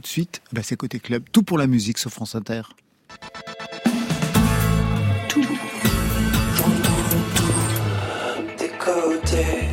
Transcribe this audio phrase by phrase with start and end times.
[0.00, 1.24] tout de suite, bah, c'est Côté Club.
[1.30, 2.62] Tout pour la musique sur France Inter.
[5.28, 5.44] Tout.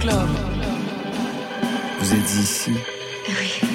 [0.02, 0.28] Club.
[2.00, 2.74] Vous êtes ici
[3.30, 3.67] Oui.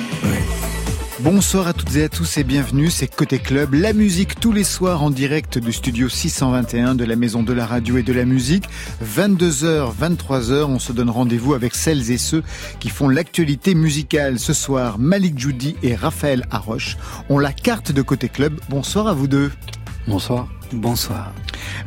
[1.22, 4.64] Bonsoir à toutes et à tous et bienvenue, c'est Côté Club, la musique tous les
[4.64, 8.24] soirs en direct du studio 621 de la Maison de la Radio et de la
[8.24, 8.64] Musique.
[9.04, 12.42] 22h, 23h, on se donne rendez-vous avec celles et ceux
[12.80, 14.40] qui font l'actualité musicale.
[14.40, 16.96] Ce soir, Malik Judy et Raphaël Haroche
[17.28, 18.58] ont la carte de Côté Club.
[18.68, 19.52] Bonsoir à vous deux.
[20.08, 20.48] Bonsoir.
[20.72, 21.32] Bonsoir.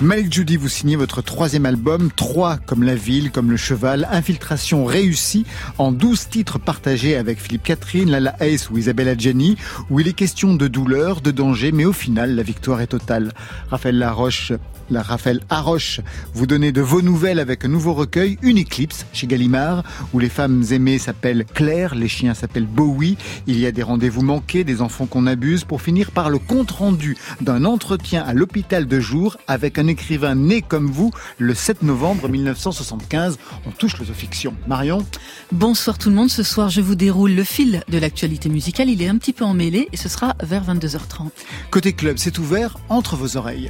[0.02, 4.86] Malik Judy, vous signez votre troisième album, 3 comme la ville, comme le cheval, infiltration
[4.86, 5.46] réussie
[5.78, 9.58] en 12 titres partagés avec Philippe Catherine, Lala Ace ou Isabella Jenny,
[9.90, 13.32] où il est question de douleur, de danger, mais au final, la victoire est totale.
[13.70, 14.54] Raphaël Laroche
[14.90, 16.02] la Raphaël Haroche
[16.34, 20.30] vous donnez de vos nouvelles avec un nouveau recueil, Une éclipse, chez Gallimard, où les
[20.30, 23.18] femmes aimées s'appellent Claire, les chiens s'appellent Bowie,
[23.48, 27.18] il y a des rendez-vous manqués, des enfants qu'on abuse, pour finir par le compte-rendu
[27.42, 32.30] d'un entretien à l'hôpital de jour avec un écrivain né comme vous le 7 novembre
[32.30, 33.38] 1975.
[33.66, 34.56] On touche l'autofiction.
[34.68, 35.06] Marion
[35.52, 39.02] Bonsoir tout le monde, ce soir je vous déroule le fil de l'actualité musicale, il
[39.02, 41.30] est un petit peu emmêlé et ce sera vers 22h30.
[41.72, 43.70] Côté club, c'est ouvert entre vos oreilles.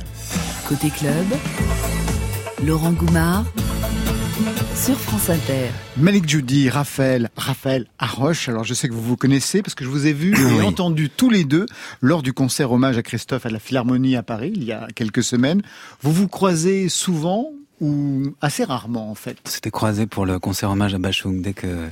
[0.67, 1.25] Côté club,
[2.63, 3.45] Laurent Goumard
[4.76, 5.70] sur France Inter.
[5.98, 8.50] Malik Judy, Raphaël, Raphaël Arroche.
[8.50, 11.09] Alors je sais que vous vous connaissez parce que je vous ai vu et entendu
[11.09, 11.66] tous les deux
[12.02, 15.23] lors du concert hommage à Christophe à la Philharmonie à Paris il y a quelques
[15.23, 15.62] semaines.
[16.02, 19.38] Vous vous croisez souvent ou assez rarement en fait?
[19.46, 21.88] C'était croisé pour le concert hommage à Bachung dès que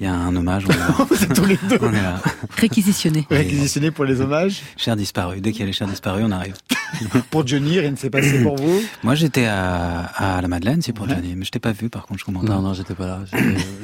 [0.00, 0.64] il y a un hommage.
[0.66, 0.94] On est là.
[1.34, 1.78] tous les deux.
[1.82, 2.22] On est là.
[2.56, 3.26] Réquisitionné.
[3.28, 4.62] Réquisitionné pour les hommages.
[4.76, 5.40] Cher disparu.
[5.42, 6.54] Dès qu'il y a les chers disparus, on arrive.
[7.30, 10.92] pour Johnny, rien ne s'est passé pour vous Moi, j'étais à, à la Madeleine, c'est
[10.92, 11.34] pour Johnny.
[11.36, 12.42] Mais je t'ai pas vu, par contre, je comprends.
[12.42, 13.20] Non, non, j'étais pas là.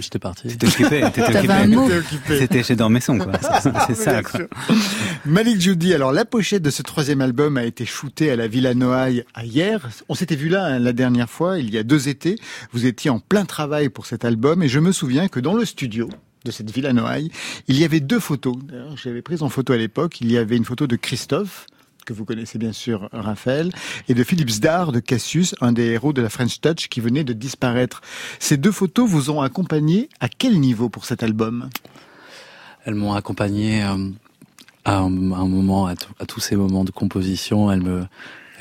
[0.01, 0.49] J'étais parti.
[0.49, 1.05] T'étais occupé.
[1.12, 2.39] T'étais occupé.
[2.39, 3.33] C'était chez Dormesson, quoi.
[3.87, 4.41] C'est ça, quoi.
[5.25, 5.95] Malik Judy.
[5.95, 9.89] Alors, la pochette de ce troisième album a été shootée à la Villa Noailles hier.
[10.09, 12.39] On s'était vu là hein, la dernière fois, il y a deux étés.
[12.73, 15.65] Vous étiez en plein travail pour cet album et je me souviens que dans le
[15.65, 16.09] studio,
[16.47, 17.31] de cette ville à Noailles,
[17.69, 18.56] il y avait deux photos.
[19.03, 20.21] J'avais pris en photo à l'époque.
[20.21, 21.67] Il y avait une photo de Christophe,
[22.06, 23.72] que vous connaissez bien sûr, Raphaël,
[24.09, 27.25] et de Philippe Zdar de Cassius, un des héros de la French Touch qui venait
[27.25, 28.00] de disparaître.
[28.39, 31.69] Ces deux photos vous ont accompagné à quel niveau pour cet album?
[32.84, 34.09] Elles m'ont accompagné euh,
[34.84, 35.97] à, un, moment, à,
[36.27, 37.72] tous ces moments de composition.
[37.72, 38.06] Elles me,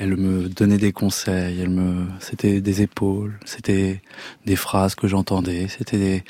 [0.00, 1.60] elles me donnaient des conseils.
[1.60, 4.02] Elles me, c'était des épaules, c'était
[4.44, 6.24] des phrases que j'entendais, c'était des,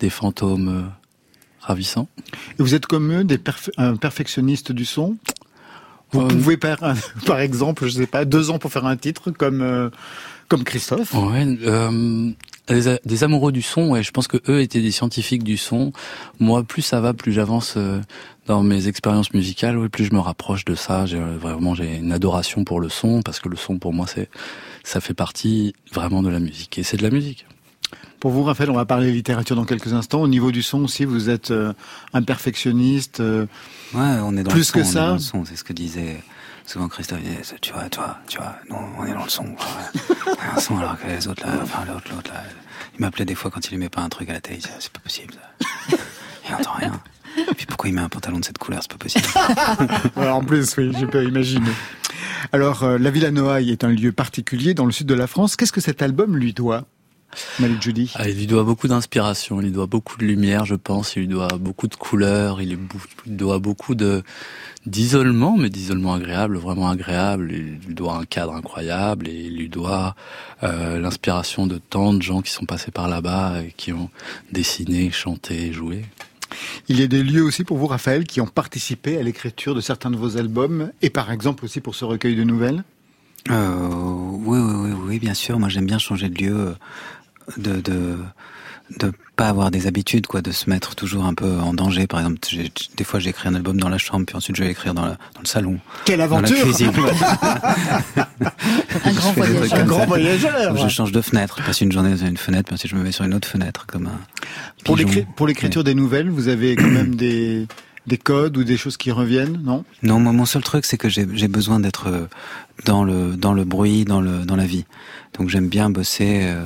[0.00, 0.82] des fantômes euh,
[1.60, 2.08] ravissants.
[2.58, 3.40] Et vous êtes comme eux, des
[3.78, 5.16] un perfectionniste du son?
[6.12, 6.78] Vous euh, pouvez par,
[7.26, 9.90] par exemple, je sais pas, deux ans pour faire un titre comme euh,
[10.48, 11.46] comme Christophe Ouais,
[13.04, 15.92] des, amoureux du son, ouais, je pense que eux étaient des scientifiques du son.
[16.38, 17.78] Moi, plus ça va, plus j'avance
[18.46, 21.06] dans mes expériences musicales, ouais, plus je me rapproche de ça.
[21.06, 24.28] J'ai vraiment j'ai une adoration pour le son parce que le son pour moi c'est
[24.84, 27.46] ça fait partie vraiment de la musique et c'est de la musique.
[28.20, 30.20] Pour vous, Raphaël, on va parler littérature dans quelques instants.
[30.22, 31.72] Au niveau du son aussi, vous êtes euh,
[32.12, 33.20] un perfectionniste.
[33.20, 33.46] Euh,
[33.94, 35.12] ouais, on est dans plus le son, que ça.
[35.12, 36.20] le son, c'est ce que disait
[36.66, 37.20] souvent Christophe.
[37.60, 39.46] Tu vois, toi, tu vois, nous, on est dans le son.
[40.56, 42.42] un son alors que les autres là, enfin l'autre, l'autre là,
[42.98, 44.58] il m'appelait des fois quand il aimait pas un truc à la télé.
[44.58, 45.34] Il disait, c'est pas possible.
[45.34, 45.96] Ça.
[46.48, 47.00] il entend rien.
[47.56, 49.26] Puis pourquoi il met un pantalon de cette couleur C'est pas possible.
[50.28, 51.70] en plus, oui, je peux imaginer.
[52.52, 55.54] Alors, euh, la Villa Noailles est un lieu particulier dans le sud de la France.
[55.54, 56.86] Qu'est-ce que cet album lui doit?
[57.60, 58.12] Malik Judy.
[58.14, 61.20] Ah, il lui doit beaucoup d'inspiration, il lui doit beaucoup de lumière, je pense, il
[61.20, 62.78] lui doit beaucoup de couleurs, il lui
[63.26, 64.22] doit beaucoup de
[64.86, 67.52] d'isolement, mais d'isolement agréable, vraiment agréable.
[67.52, 70.14] Il lui doit un cadre incroyable et il lui doit
[70.62, 74.10] euh, l'inspiration de tant de gens qui sont passés par là-bas et qui ont
[74.52, 76.04] dessiné, chanté, joué.
[76.88, 79.82] Il y a des lieux aussi pour vous, Raphaël, qui ont participé à l'écriture de
[79.82, 82.84] certains de vos albums et par exemple aussi pour ce recueil de nouvelles?
[83.50, 85.58] Euh, oui, oui, oui, oui, bien sûr.
[85.58, 86.74] Moi, j'aime bien changer de lieu
[87.56, 88.18] de, de
[88.98, 92.06] de pas avoir des habitudes quoi de se mettre toujours un peu en danger.
[92.06, 92.38] Par exemple
[92.96, 95.18] des fois j'écris un album dans la chambre puis ensuite je vais écrire dans, la,
[95.34, 95.78] dans le salon.
[96.04, 96.90] Quelle aventure dans la cuisine.
[99.04, 99.78] un grand voyageur.
[99.78, 100.76] un grand voyageur.
[100.76, 103.02] Je change de fenêtre je passe une journée dans une fenêtre puis ensuite je me
[103.02, 104.18] mets sur une autre fenêtre comme un
[105.36, 107.66] pour l'écriture des nouvelles vous avez quand même des
[108.06, 109.84] des codes ou des choses qui reviennent, non?
[110.02, 112.26] Non, moi, mon seul truc, c'est que j'ai besoin d'être euh,
[112.86, 114.86] dans le dans le bruit, dans le dans la vie.
[115.38, 116.64] Donc j'aime bien bosser euh,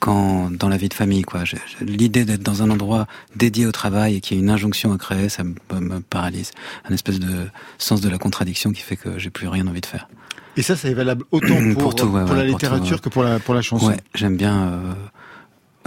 [0.00, 1.44] quand dans la vie de famille quoi.
[1.80, 3.06] L'idée d'être dans un endroit
[3.36, 6.52] dédié au travail et qu'il y ait une injonction à créer, ça me, paralyse.
[6.88, 7.48] Un espèce de
[7.78, 10.08] sens de la contradiction qui fait que j'ai plus rien envie de faire.
[10.56, 13.88] Et ça, c'est valable autant pour, pour, la littérature que pour la pour la chanson.
[13.88, 14.94] Ouais, j'aime bien euh,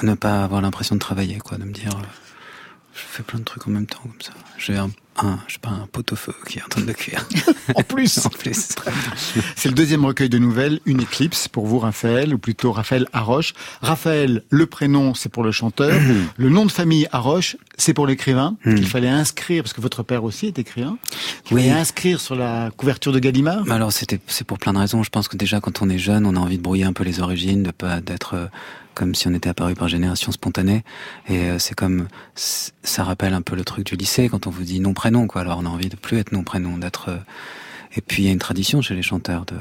[0.03, 2.05] ne pas avoir l'impression de travailler quoi, de me dire euh,
[2.93, 4.33] je fais plein de trucs en même temps comme ça.
[4.57, 7.27] J'ai un un, je sais pas, un pot-au-feu qui est en train de cuire.
[7.75, 8.69] en plus, en plus.
[9.55, 13.53] C'est le deuxième recueil de nouvelles, Une éclipse pour vous, Raphaël, ou plutôt Raphaël Haroche.
[13.81, 15.99] Raphaël, le prénom, c'est pour le chanteur.
[16.37, 18.55] le nom de famille Haroche, c'est pour l'écrivain.
[18.65, 20.97] Il qu'il fallait inscrire, parce que votre père aussi est écrivain.
[21.49, 21.63] Il oui.
[21.63, 23.69] fallait inscrire sur la couverture de Gallimard.
[23.69, 25.03] Alors c'était, c'est pour plein de raisons.
[25.03, 27.03] Je pense que déjà quand on est jeune, on a envie de brouiller un peu
[27.03, 28.47] les origines, de pas d'être euh,
[28.93, 30.83] comme si on était apparu par génération spontanée.
[31.27, 34.63] Et euh, c'est comme ça rappelle un peu le truc du lycée quand on vous
[34.63, 35.41] dit nom prénom quoi.
[35.41, 37.09] Alors on a envie de plus être nom prénom, d'être.
[37.09, 37.17] Euh,
[37.95, 39.55] et puis il y a une tradition chez les chanteurs de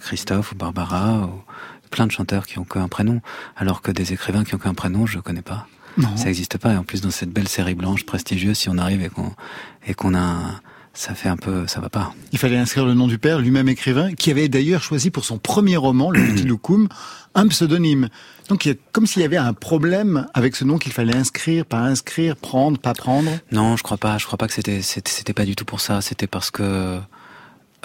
[0.00, 1.42] Christophe ou Barbara ou
[1.90, 3.20] plein de chanteurs qui ont qu'un prénom,
[3.56, 5.66] alors que des écrivains qui ont qu'un prénom, je connais pas.
[5.96, 6.16] Non.
[6.16, 6.72] Ça n'existe pas.
[6.72, 9.32] Et en plus dans cette belle série blanche prestigieuse, si on arrive et qu'on
[9.86, 10.60] et qu'on a un,
[10.94, 12.14] ça fait un peu, ça va pas.
[12.32, 15.38] Il fallait inscrire le nom du père, lui-même écrivain, qui avait d'ailleurs choisi pour son
[15.38, 16.88] premier roman, Le Petit Loukoum,
[17.34, 18.08] un pseudonyme.
[18.48, 21.16] Donc il y a comme s'il y avait un problème avec ce nom qu'il fallait
[21.16, 23.30] inscrire, pas inscrire, prendre, pas prendre.
[23.52, 24.18] Non, je crois pas.
[24.18, 26.00] Je crois pas que c'était c'était pas du tout pour ça.
[26.00, 27.00] C'était parce que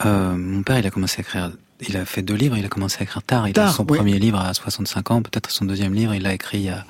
[0.06, 1.52] euh, mon père, il a commencé à écrire.
[1.88, 2.58] Il a fait deux livres.
[2.58, 3.48] Il a commencé à écrire tard.
[3.48, 6.14] Il a son premier livre à 65 ans, peut-être son deuxième livre.
[6.14, 6.86] Il l'a écrit il y, a,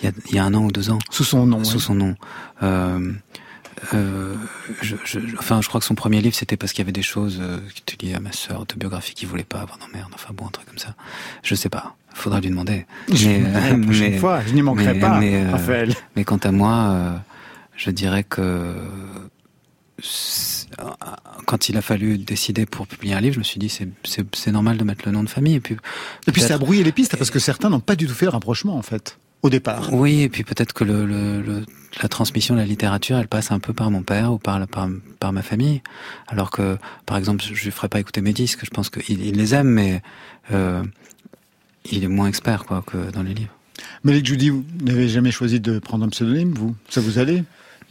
[0.00, 0.98] il y, a, il y a un an ou deux ans.
[1.10, 1.64] Sous son nom.
[1.64, 2.14] Sous son nom.
[2.62, 3.12] Euh,
[3.94, 4.34] euh,
[4.82, 7.02] je, je, enfin, je crois que son premier livre, c'était parce qu'il y avait des
[7.02, 10.10] choses euh, qui étaient liées à ma sœur, autobiographique, qu'il voulait pas avoir d'emmerde.
[10.14, 10.94] Enfin bon, un truc comme ça.
[11.42, 11.96] Je sais pas.
[12.12, 12.86] Faudra lui demander.
[13.12, 15.94] Je mais, euh, mais, fois, je n'y manquerai pas, mais, euh, Raphaël.
[16.16, 17.22] Mais quant à moi,
[17.76, 18.74] je dirais que
[21.46, 23.68] quand il a fallu décider pour publier un livre, je me suis dit
[24.04, 25.54] c'est normal de mettre le nom de famille.
[25.54, 25.76] Et puis,
[26.26, 28.26] et puis ça a brouillé les pistes parce que certains n'ont pas du tout fait
[28.26, 29.92] le rapprochement en fait au départ.
[29.92, 31.64] Oui, et puis peut-être que le, le,
[32.02, 34.88] la transmission de la littérature, elle passe un peu par mon père ou par, par,
[35.18, 35.82] par ma famille.
[36.28, 38.64] Alors que, par exemple, je ne ferai pas écouter mes disques.
[38.64, 40.02] Je pense qu'il il les aime, mais
[40.52, 40.82] euh,
[41.90, 43.54] il est moins expert quoi que dans les livres.
[44.04, 46.74] Malik Judy, vous n'avez jamais choisi de prendre un pseudonyme, vous?
[46.88, 47.44] Ça vous allait?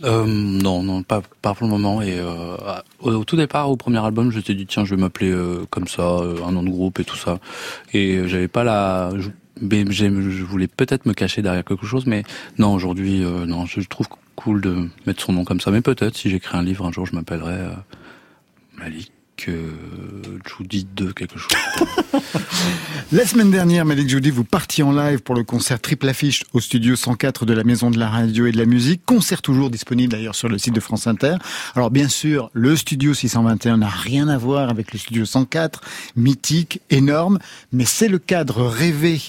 [0.04, 2.02] Euh, non, non, pas, pas pour le moment.
[2.02, 2.56] Et euh,
[3.00, 5.88] au, tout départ, au premier album, je t'ai dit tiens, je vais m'appeler euh, comme
[5.88, 7.40] ça, euh, un nom de groupe et tout ça.
[7.94, 9.12] Et j'avais pas la,
[9.62, 12.24] mais je voulais peut-être me cacher derrière quelque chose, mais
[12.58, 15.72] non, aujourd'hui, euh, non, je trouve cool de mettre son nom comme ça.
[15.72, 17.72] Mais peut-être, si j'écris un livre un jour, je m'appellerai euh,
[18.78, 19.12] Malik
[19.48, 19.72] euh,
[20.46, 21.52] Judy 2, quelque chose.
[23.12, 26.60] la semaine dernière, Malik Judy, vous partiez en live pour le concert Triple Affiche au
[26.60, 29.04] studio 104 de la Maison de la Radio et de la Musique.
[29.06, 31.36] Concert toujours disponible d'ailleurs sur le site de France Inter.
[31.76, 35.82] Alors bien sûr, le studio 621 n'a rien à voir avec le studio 104,
[36.16, 37.40] mythique, énorme,
[37.72, 39.22] mais c'est le cadre rêvé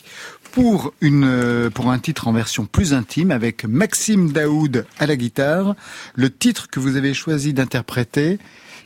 [0.53, 5.17] pour une euh, pour un titre en version plus intime avec Maxime Daoud à la
[5.17, 5.75] guitare.
[6.15, 8.39] Le titre que vous avez choisi d'interpréter,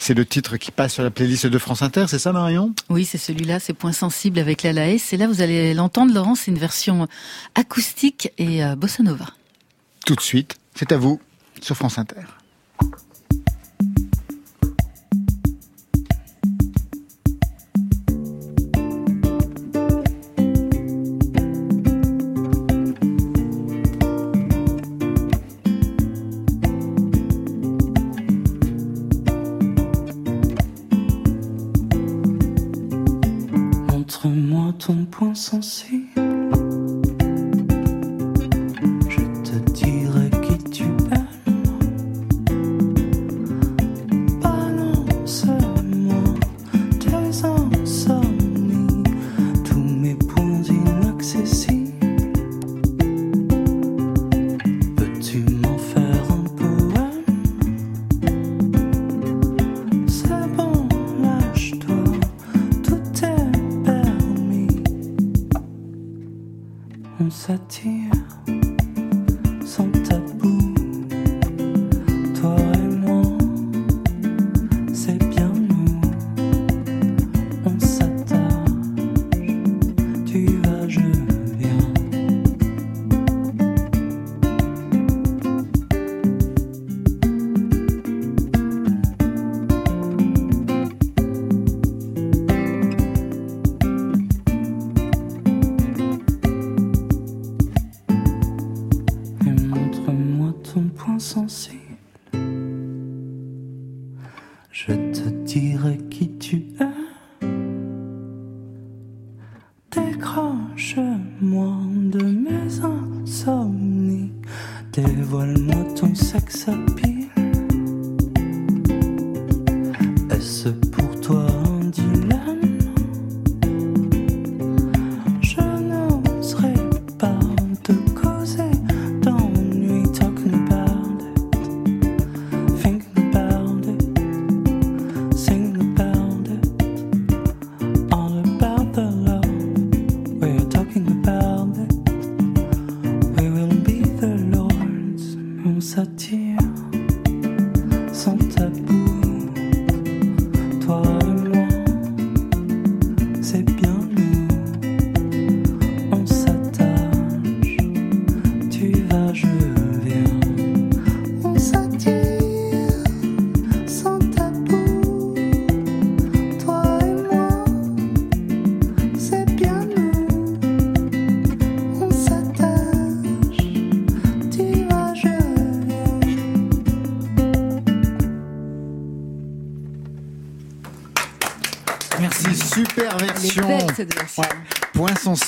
[0.04, 2.74] c'est le titre qui passe sur la playlist de France Inter, c'est ça Marion?
[2.90, 5.00] Oui, c'est celui-là, c'est Point sensible avec la Laes.
[5.12, 7.08] Et là, vous allez l'entendre, Laurent, c'est une version
[7.54, 9.24] acoustique et euh, bossa nova.
[10.04, 11.22] Tout de suite, c'est à vous
[11.62, 12.20] sur France Inter.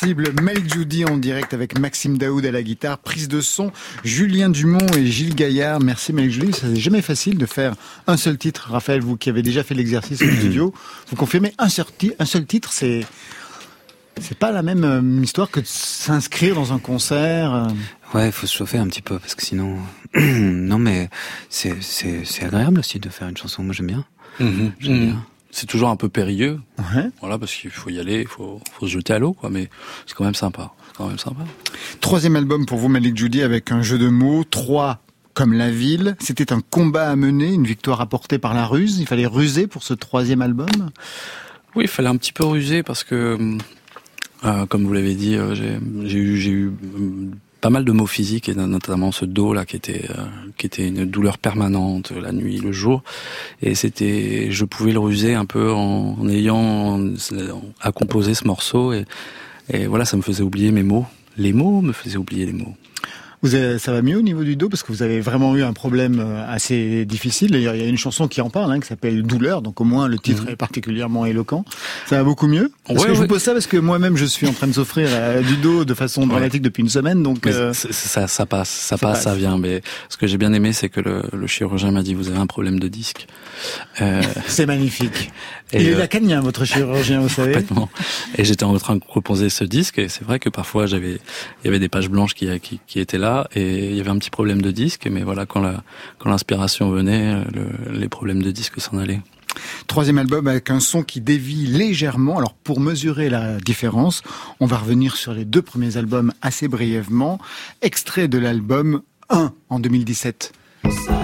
[0.07, 3.73] Sensible, Mel Judy en direct avec Maxime Daoud à la guitare, prise de son,
[4.05, 5.81] Julien Dumont et Gilles Gaillard.
[5.81, 7.75] Merci Mel Judy, ça n'est jamais facile de faire
[8.07, 8.69] un seul titre.
[8.71, 10.73] Raphaël, vous qui avez déjà fait l'exercice au studio,
[11.11, 11.87] vous confirmez un seul,
[12.21, 13.05] un seul titre, c'est
[14.21, 17.53] c'est pas la même euh, histoire que de s'inscrire dans un concert.
[17.53, 17.67] Euh.
[18.15, 19.77] Ouais, il faut se chauffer un petit peu parce que sinon,
[20.15, 21.11] non mais
[21.51, 23.65] c'est c'est c'est agréable aussi de faire une chanson.
[23.65, 24.05] Moi j'aime bien.
[24.39, 24.73] Mhm.
[24.79, 25.27] J'aime bien.
[25.59, 26.61] C'est toujours un peu périlleux,
[27.21, 29.49] voilà, parce qu'il faut y aller, il faut, faut se jeter à l'eau, quoi.
[29.49, 29.71] Mais
[30.07, 31.45] c'est quand même sympa, quand même sympa.
[32.03, 35.01] Troisième album pour vous, Malik Judy, avec un jeu de mots, trois
[35.33, 36.15] comme la ville.
[36.19, 38.99] C'était un combat à mener, une victoire apportée par la ruse.
[38.99, 40.69] Il fallait ruser pour ce troisième album.
[41.75, 43.57] Oui, il fallait un petit peu ruser parce que,
[44.45, 46.73] euh, comme vous l'avez dit, euh, j'ai eu, j'ai eu
[47.61, 50.25] pas mal de maux physiques et notamment ce dos là qui était euh,
[50.57, 53.03] qui était une douleur permanente la nuit le jour.
[53.63, 57.01] Et c'était je pouvais le ruser un peu en, en ayant
[57.81, 58.93] à composer ce morceau.
[58.93, 59.05] Et,
[59.71, 61.07] et voilà ça me faisait oublier mes mots.
[61.37, 62.75] Les mots me faisaient oublier les mots
[63.43, 65.73] vous ça va mieux au niveau du dos parce que vous avez vraiment eu un
[65.73, 67.55] problème euh, assez difficile.
[67.55, 70.09] il y a une chanson qui en parle, hein, qui s'appelle Douleur, donc au moins
[70.09, 70.51] le titre mhm.
[70.51, 71.65] est particulièrement éloquent.
[72.07, 72.73] Ça va beaucoup mieux?
[72.87, 75.09] Parce que je vous pose ça parce que moi-même je suis en train de souffrir
[75.11, 78.99] euh, du dos de façon dramatique depuis une semaine, donc euh, ça, ça passe, ça,
[78.99, 79.59] passe, ça vient.
[79.59, 82.39] Mais ce que j'ai bien aimé, c'est que le, le chirurgien m'a dit vous avez
[82.39, 83.27] un problème de disque.
[84.01, 84.23] Euh...
[84.47, 85.31] c'est magnifique.
[85.73, 87.53] Et il est lacanien, votre chirurgien, vous savez.
[87.53, 87.89] Complètement.
[88.39, 91.19] Et j'étais en train de proposer ce disque, et c'est vrai que parfois j'avais,
[91.63, 94.11] il y avait des pages blanches qui, qui, qui étaient là et il y avait
[94.11, 95.83] un petit problème de disque, mais voilà, quand la,
[96.19, 97.43] quand l'inspiration venait,
[97.93, 99.21] les problèmes de disque s'en allaient.
[99.87, 102.39] Troisième album avec un son qui dévie légèrement.
[102.39, 104.23] Alors pour mesurer la différence,
[104.61, 107.39] on va revenir sur les deux premiers albums assez brièvement.
[107.83, 110.53] Extrait de l'album 1 en 2017.
[110.85, 111.16] La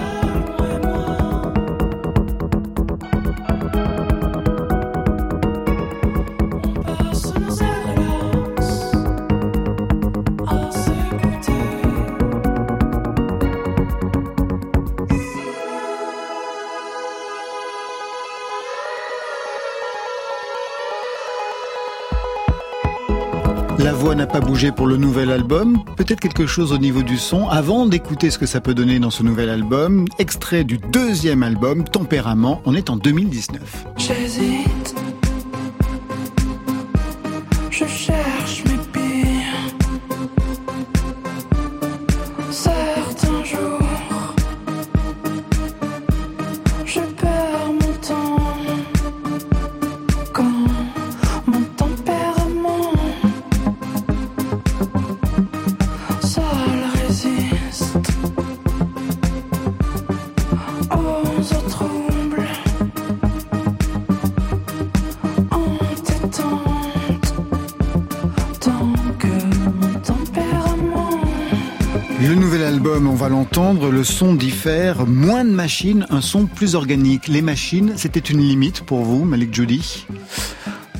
[24.15, 25.83] n'a pas bougé pour le nouvel album.
[25.95, 27.47] Peut-être quelque chose au niveau du son.
[27.47, 31.83] Avant d'écouter ce que ça peut donner dans ce nouvel album, extrait du deuxième album,
[31.83, 33.85] Tempérament, on est en 2019.
[33.97, 34.82] J'hésite.
[73.29, 75.05] L'entendre, le son diffère.
[75.05, 77.27] Moins de machines, un son plus organique.
[77.27, 80.05] Les machines, c'était une limite pour vous, Malik Judy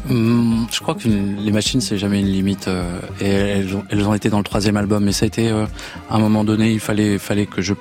[0.10, 2.68] hum, je crois que les machines, c'est jamais une limite.
[2.68, 3.30] Euh, et
[3.90, 5.04] elles ont, été dans le troisième album.
[5.04, 5.66] Mais ça a été, euh,
[6.10, 7.74] à un moment donné, il fallait, fallait que je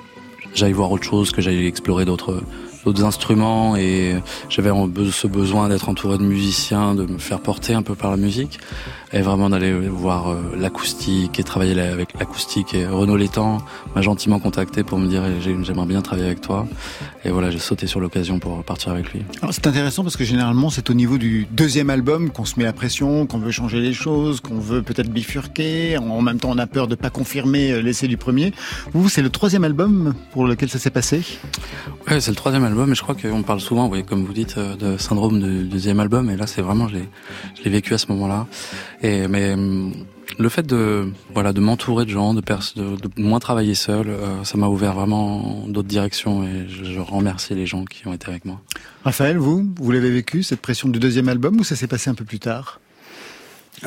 [0.53, 2.43] j'aille voir autre chose, que j'aille explorer d'autres
[2.85, 4.15] d'autres instruments et
[4.49, 4.71] j'avais
[5.11, 8.59] ce besoin d'être entouré de musiciens, de me faire porter un peu par la musique
[9.11, 12.73] et vraiment d'aller voir euh, l'acoustique et travailler avec l'acoustique.
[12.73, 13.59] Et Renaud Létang
[13.95, 16.67] m'a gentiment contacté pour me dire j'aimerais bien travailler avec toi.
[17.23, 19.21] Et voilà, j'ai sauté sur l'occasion pour partir avec lui.
[19.51, 22.73] C'est intéressant parce que généralement c'est au niveau du deuxième album qu'on se met la
[22.73, 25.97] pression, qu'on veut changer les choses, qu'on veut peut-être bifurquer.
[25.97, 28.53] En même temps, on a peur de pas confirmer euh, l'essai du premier.
[28.93, 31.21] Vous, c'est le troisième album pour lequel ça s'est passé?
[32.07, 32.72] Ouais, c'est le troisième album.
[32.73, 35.99] Et je crois qu'on parle souvent, oui, comme vous dites, euh, de syndrome du deuxième
[35.99, 36.29] album.
[36.31, 36.95] Et là, c'est vraiment, je
[37.63, 38.47] l'ai vécu à ce moment-là.
[39.03, 39.93] Et mais hum,
[40.39, 44.43] le fait de voilà de m'entourer de gens, de, de, de moins travailler seul, euh,
[44.43, 48.29] ça m'a ouvert vraiment d'autres directions et je, je, remercie les gens qui ont été
[48.29, 48.59] avec moi.
[49.03, 52.15] Raphaël, vous, vous l'avez vécu cette pression du deuxième album ou ça s'est passé un
[52.15, 52.79] peu plus tard?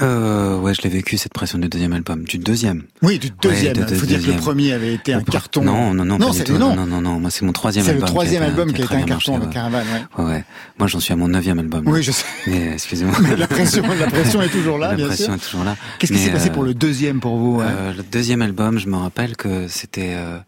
[0.03, 2.85] Euh, Ouais, je l'ai vécu cette pression du deuxième album, du deuxième.
[3.03, 3.77] Oui, du deuxième.
[3.89, 5.63] Il faut dire que le premier avait été un carton.
[5.63, 8.01] Non, non, non, non, non, non, non, non, Moi, c'est mon troisième album.
[8.01, 9.87] C'est le troisième album qui a, été un carton, le Caravane.
[10.19, 10.25] Ouais.
[10.25, 10.45] ouais,
[10.79, 11.85] Moi, j'en suis à mon neuvième album.
[11.87, 12.25] Oui, je sais.
[12.47, 13.15] Mais excusez-moi.
[13.39, 15.11] la pression, la pression est toujours là, la bien sûr.
[15.11, 15.77] La pression est toujours là.
[15.99, 18.97] Qu'est-ce qui s'est passé pour le deuxième pour vous euh, Le deuxième album, je me
[18.97, 20.15] rappelle que c'était.
[20.15, 20.39] Euh,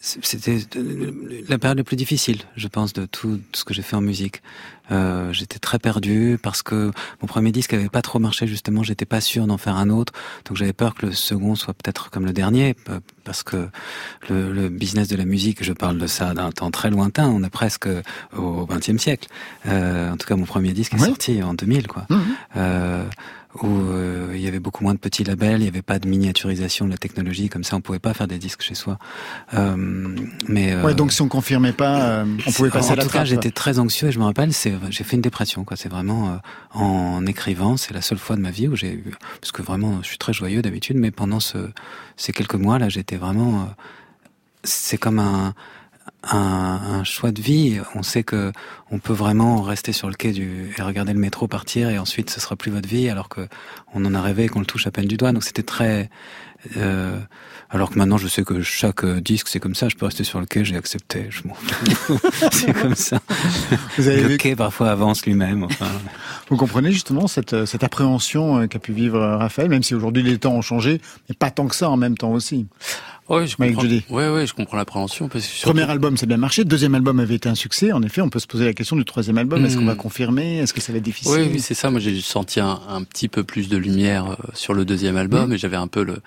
[0.00, 0.58] c'était
[1.48, 4.42] la période la plus difficile, je pense, de tout ce que j'ai fait en musique.
[4.92, 8.82] Euh, j'étais très perdu parce que mon premier disque avait pas trop marché justement.
[8.82, 10.12] J'étais pas sûr d'en faire un autre,
[10.44, 12.76] donc j'avais peur que le second soit peut-être comme le dernier,
[13.24, 13.68] parce que
[14.28, 17.28] le, le, business de la musique, je parle de ça d'un temps très lointain.
[17.28, 17.88] On est presque
[18.36, 19.28] au XXe siècle.
[19.66, 22.06] Euh, en tout cas, mon premier disque est sorti en 2000, quoi.
[22.08, 22.16] Mmh.
[22.56, 23.04] Euh,
[23.62, 26.08] où euh, il y avait beaucoup moins de petits labels, il n'y avait pas de
[26.08, 28.98] miniaturisation de la technologie, comme ça on pouvait pas faire des disques chez soi.
[29.54, 29.76] Euh,
[30.48, 33.24] mais ouais, donc si on confirmait pas, on pouvait passer à la En tout cas,
[33.24, 35.76] j'étais très anxieux et je me rappelle, c'est j'ai fait une dépression quoi.
[35.76, 36.36] C'est vraiment euh,
[36.74, 40.00] en écrivant, c'est la seule fois de ma vie où j'ai eu parce que vraiment
[40.02, 41.58] je suis très joyeux d'habitude, mais pendant ce,
[42.16, 43.64] ces quelques mois là, j'étais vraiment euh,
[44.64, 45.54] c'est comme un,
[46.30, 47.80] un, un, choix de vie.
[47.94, 48.52] On sait que
[48.90, 52.30] on peut vraiment rester sur le quai du, et regarder le métro partir et ensuite
[52.30, 53.48] ce sera plus votre vie alors que
[53.94, 55.32] on en a rêvé qu'on le touche à peine du doigt.
[55.32, 56.10] Donc c'était très
[56.76, 57.18] euh,
[57.70, 59.88] alors que maintenant, je sais que chaque euh, disque, c'est comme ça.
[59.88, 61.26] Je peux rester sur le quai, j'ai accepté.
[61.30, 62.18] Je m'en fous.
[62.52, 63.18] c'est comme ça.
[63.98, 64.36] Vous avez le vu...
[64.36, 65.64] quai parfois avance lui-même.
[65.64, 65.86] Enfin.
[66.48, 70.38] Vous comprenez justement cette, euh, cette appréhension qu'a pu vivre Raphaël, même si aujourd'hui les
[70.38, 72.66] temps ont changé, mais pas tant que ça en même temps aussi.
[73.28, 73.82] Oui, je comprends.
[74.10, 75.28] Ouais, ouais, je comprends l'appréhension.
[75.62, 76.64] Premier album, ça a bien marché.
[76.64, 77.92] Deuxième album avait été un succès.
[77.92, 79.64] En effet, on peut se poser la question du troisième album.
[79.64, 79.98] Est-ce qu'on va hmm.
[79.98, 80.58] confirmer?
[80.58, 81.32] Est-ce que ça va être difficile?
[81.32, 81.90] Oui, oui c'est ça.
[81.90, 85.54] Moi, j'ai senti un, un, petit peu plus de lumière sur le deuxième album, hmm.
[85.54, 86.20] et j'avais un peu le,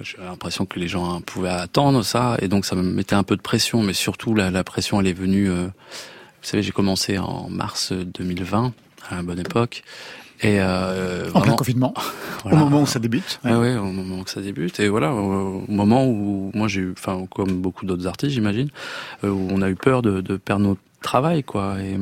[0.00, 3.36] j'ai l'impression que les gens pouvaient attendre ça, et donc ça me mettait un peu
[3.36, 5.50] de pression, mais surtout la, la pression, elle est venue.
[5.50, 8.72] Euh, vous savez, j'ai commencé en mars 2020,
[9.10, 9.82] à la bonne époque,
[10.40, 11.94] et euh, en plein confinement,
[12.44, 13.40] au moment où ça débute.
[13.44, 16.94] Oui, ouais, au moment où ça débute, et voilà, au, moment où moi j'ai eu,
[16.96, 18.68] enfin comme beaucoup d'autres artistes, j'imagine,
[19.24, 21.76] euh, où on a eu peur de, de perdre notre travail, quoi.
[21.80, 21.96] Et,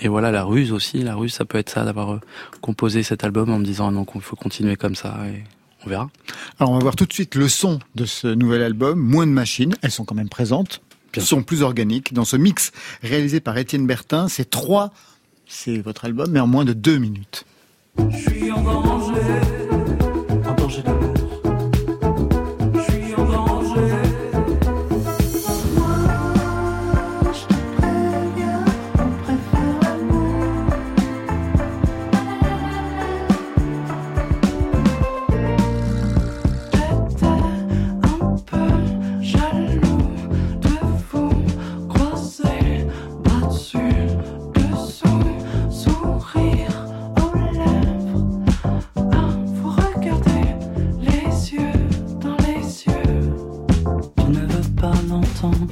[0.00, 2.20] et voilà, la ruse aussi, la ruse, ça peut être ça, d'avoir euh,
[2.60, 5.16] composé cet album en me disant ah non, qu'il faut continuer comme ça.
[5.32, 5.44] Et
[5.86, 6.10] on verra.
[6.58, 9.32] Alors on va voir tout de suite le son de ce nouvel album, moins de
[9.32, 10.80] machines, elles sont quand même présentes,
[11.14, 12.12] elles sont plus organiques.
[12.14, 14.92] Dans ce mix réalisé par Étienne Bertin, c'est trois,
[15.52, 17.44] c'est votre album, mais en moins de deux minutes.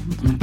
[0.01, 0.40] Mm-hmm.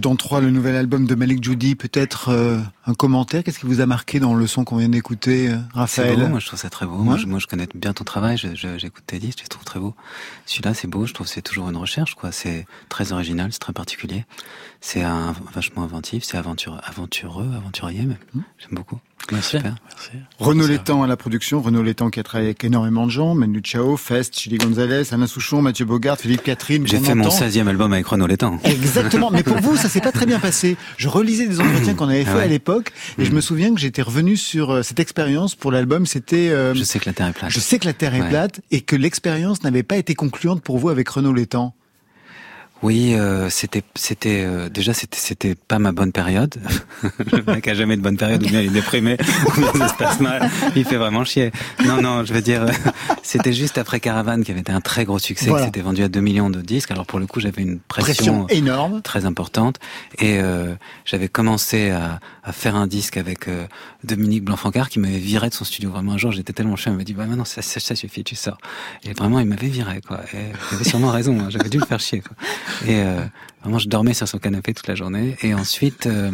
[0.00, 3.80] Dans trois, le nouvel album de Malik Judy, peut-être euh, un commentaire Qu'est-ce qui vous
[3.80, 6.70] a marqué dans le son qu'on vient d'écouter, euh, Raphaël beau, moi je trouve ça
[6.70, 6.96] très beau.
[6.96, 9.94] Moi, je, connais bien ton travail, j'écoute tes disques, je les trouve très beau.
[10.46, 12.32] Celui-là c'est beau, je trouve c'est toujours une recherche, quoi.
[12.32, 14.24] C'est très original, c'est très particulier.
[14.80, 18.18] C'est un, vachement inventif, c'est aventureux, aventureux, aventurier même.
[18.34, 18.40] Mmh.
[18.58, 19.00] J'aime beaucoup.
[19.32, 19.56] Merci.
[19.56, 19.74] Super.
[19.88, 20.10] Merci.
[20.38, 20.66] Renaud.
[20.66, 23.96] Létang à la production, Renaud Létang qui a travaillé avec énormément de gens, Manu Chao,
[23.96, 26.86] Fest, Chili Gonzalez, Alain Souchon, Mathieu Bogart, Philippe Catherine.
[26.86, 27.36] J'ai fait mon entend.
[27.36, 28.58] 16e album avec Renaud Létang.
[28.64, 30.76] Exactement, mais pour vous, ça s'est pas très bien passé.
[30.96, 32.42] Je relisais des entretiens qu'on avait fait Ah ouais.
[32.44, 32.73] à l'époque,
[33.18, 36.06] et je me souviens que j'étais revenu sur euh, cette expérience pour l'album.
[36.06, 37.50] C'était, euh, Je sais que la Terre est plate.
[37.50, 38.28] je sais que la Terre est Ouais.
[38.28, 41.74] plate, et que l'expérience n'avait pas été concluante pour vous avec Renaud Létang.
[42.84, 46.54] Oui, euh, c'était, c'était euh, déjà c'était, c'était pas ma bonne période.
[47.32, 49.16] le mec a jamais de bonne période, ou bien il est déprimé,
[49.56, 50.50] ou bien ça se passe mal.
[50.76, 51.50] Il fait vraiment chier.
[51.86, 52.70] Non, non, je veux dire, euh,
[53.22, 55.64] c'était juste après Caravane qui avait été un très gros succès, Voilà.
[55.64, 56.90] qui s'était vendu à 2 millions de disques.
[56.90, 59.00] Alors pour le coup, j'avais une Pression pression, énorme.
[59.02, 59.76] très importante
[60.18, 60.74] et euh,
[61.06, 63.66] j'avais commencé à, à faire un disque avec euh,
[64.04, 65.90] Dominique Blanc-Francard qui m'avait viré de son studio.
[65.90, 68.24] Vraiment un jour, j'étais tellement chiant, il m'a dit bah maintenant ça, ça, ça suffit,
[68.24, 68.58] tu sors.
[69.04, 70.20] Et vraiment, il m'avait viré quoi.
[70.34, 70.36] Et
[70.70, 71.38] il avait sûrement raison.
[71.40, 71.46] hein.
[71.48, 72.20] J'avais dû le faire chier.
[72.20, 72.36] Quoi.
[72.86, 73.20] Et euh,
[73.62, 75.36] vraiment, je dormais sur son canapé toute la journée.
[75.42, 76.30] Et ensuite, euh,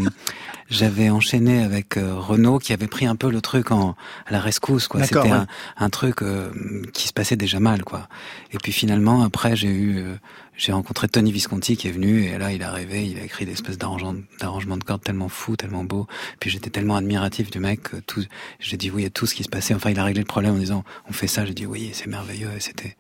[0.69, 4.41] j'avais enchaîné avec euh, Renaud qui avait pris un peu le truc en à la
[4.41, 4.89] rescousse.
[4.89, 5.05] quoi.
[5.05, 5.31] C'était ouais.
[5.31, 6.51] un, un truc euh,
[6.93, 7.85] qui se passait déjà mal.
[7.85, 8.09] quoi.
[8.53, 10.15] Et puis finalement, après, j'ai eu euh,
[10.61, 13.47] j'ai rencontré Tony Visconti qui est venu et là il est arrivé, il a écrit
[13.47, 16.07] des espèces d'arrangements de cordes tellement fous, tellement beaux.
[16.39, 18.23] Puis j'étais tellement admiratif du mec que tout,
[18.59, 19.73] j'ai dit oui à tout ce qui se passait.
[19.73, 21.47] Enfin il a réglé le problème en disant on fait ça.
[21.47, 22.51] J'ai dit oui c'est merveilleux.
[22.55, 22.95] Et c'était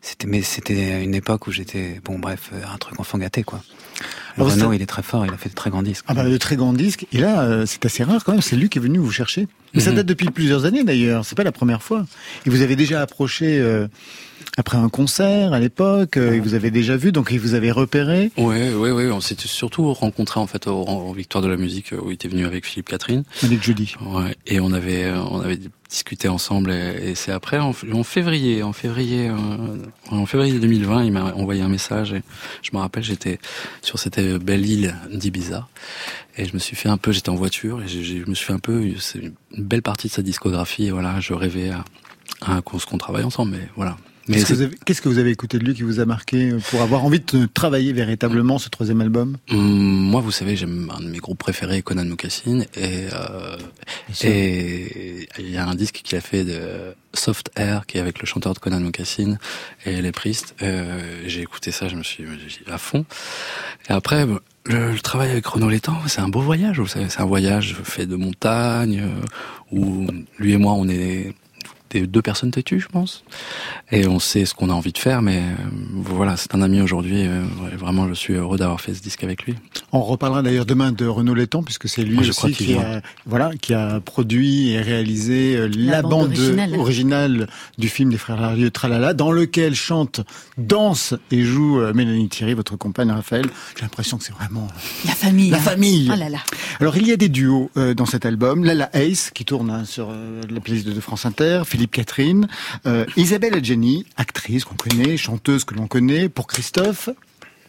[0.00, 3.62] c'était mais c'était une époque où j'étais bon bref euh, un truc enfant gâté quoi.
[4.36, 6.04] Alors, Renaud il est très fort, il a fait de très grands disques.
[6.08, 7.06] Ah bah, de très grands disques.
[7.12, 8.42] Et là, euh, c'est assez rare quand même.
[8.42, 9.46] C'est lui qui est venu vous chercher.
[9.72, 9.96] Mais ça Mhm.
[9.96, 11.24] date depuis plusieurs années d'ailleurs.
[11.24, 12.04] C'est pas la première fois.
[12.44, 13.86] Et vous avez déjà approché euh,
[14.56, 16.16] après un concert à l'époque.
[16.16, 18.30] euh, et vous avez déjà vu, donc il vous avait repéré.
[18.36, 19.10] Ouais, ouais, ouais.
[19.10, 22.14] On s'était surtout rencontrés en fait au, au Victoire de la musique euh, où il
[22.14, 23.24] était venu avec Philippe Catherine.
[23.42, 23.94] Avec Judy.
[24.00, 24.34] Ouais.
[24.46, 25.58] Et on avait, euh, on avait
[25.90, 26.70] discuté ensemble.
[26.72, 29.30] Et, et c'est après en, en février, en février,
[30.10, 32.12] en février 2020, il m'a envoyé un message.
[32.12, 32.22] Et
[32.62, 33.38] je me rappelle, j'étais
[33.82, 35.68] sur cette belle île d'Ibiza.
[36.38, 38.44] Et je me suis fait un peu, j'étais en voiture et j'ai- je me suis
[38.46, 39.32] fait un peu, c'est une
[39.64, 40.86] belle partie de sa discographie.
[40.86, 41.84] Et voilà, je rêvais à,
[42.42, 43.52] à qu'on qu'on travaille ensemble.
[43.52, 43.96] Mais voilà.
[44.28, 46.04] Mais Qu'est-ce que, vous avez, qu'est-ce que vous avez écouté de lui qui vous a
[46.04, 49.36] marqué euh, pour avoir envie de travailler véritablement ce troisième album?
[49.50, 53.56] Hum, Moi, vous savez, j'aime un de mes groupes préférés, Conan Mocassin, et euh,
[54.24, 56.60] et il y a un disque qu'il a fait de
[57.14, 59.38] Soft Air, qui est avec le chanteur de Conan Mocassin
[59.84, 60.54] et les Priest.
[60.62, 63.04] Euh, j'ai écouté ça, je me suis dit à fond.
[63.88, 64.40] Et après, le,
[64.92, 68.06] le travail avec Renaud Létang, c'est un beau voyage, vous savez, c'est un voyage fait
[68.06, 69.02] de montagne,
[69.70, 70.06] où
[70.38, 71.32] lui et moi, on est
[72.00, 73.24] deux personnes têtues, je pense.
[73.92, 75.54] Et on sait ce qu'on a envie de faire, mais euh,
[75.94, 77.26] voilà, c'est un ami aujourd'hui.
[77.26, 77.42] euh,
[77.76, 79.54] vraiment, je suis heureux d'avoir fait ce disque avec lui.
[79.92, 82.74] On reparlera d'ailleurs demain de Renaud Létang puisque c'est lui Moi, je crois aussi qui
[82.74, 86.74] a, voilà, qui a produit et réalisé euh, la, La bande bande originale.
[86.76, 90.20] originale du film des frères Larieux Tralala, dans lequel chante,
[90.58, 93.46] danse et joue Mélanie Thierry, votre compagne Raphaël.
[93.76, 94.66] J'ai l'impression que c'est vraiment
[95.04, 95.50] La famille.
[95.50, 95.60] la hein.
[95.60, 96.10] famille.
[96.12, 96.38] Oh là là.
[96.80, 98.64] Alors il y a des duos dans cet album.
[98.64, 102.48] Lala Ace qui tourne hein, sur la playlist de France Inter, Philippe Catherine,
[102.86, 107.08] euh, Isabelle Adjani, actrice qu'on connaît, chanteuse que l'on connaît, pour Christophe.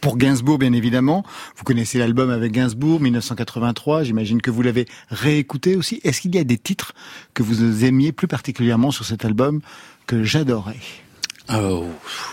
[0.00, 1.24] Pour Gainsbourg, bien évidemment.
[1.56, 4.04] Vous connaissez l'album avec Gainsbourg, 1983.
[4.04, 6.00] J'imagine que vous l'avez réécouté aussi.
[6.04, 6.94] Est-ce qu'il y a des titres
[7.34, 9.60] que vous aimiez plus particulièrement sur cet album
[10.06, 10.78] que j'adorais?
[11.50, 11.80] Euh,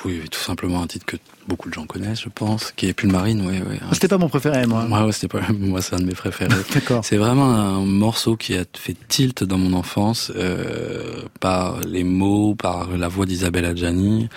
[0.04, 1.16] oui, tout simplement un titre que
[1.48, 3.78] beaucoup de gens connaissent, je pense, qui est Pulmarine, oui, oui.
[3.82, 4.84] Ah, C'était pas mon préféré, moi.
[4.86, 6.50] Ouais, ouais, c'était pas, moi, c'est un de mes préférés.
[6.74, 7.06] D'accord.
[7.06, 12.56] C'est vraiment un morceau qui a fait tilt dans mon enfance euh, par les mots,
[12.56, 14.28] par la voix d'Isabelle Adjani.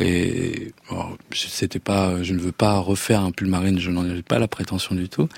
[0.00, 4.38] Et bon, c'était pas, je ne veux pas refaire un Pulmarine, je n'en ai pas
[4.38, 5.28] la prétention du tout.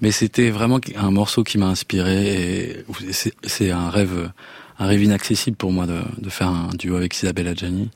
[0.00, 2.72] Mais c'était vraiment un morceau qui m'a inspiré.
[2.72, 4.32] Et c'est- c'est un rêve,
[4.78, 7.90] un rêve inaccessible pour moi de, de faire un duo avec Isabelle Adjani.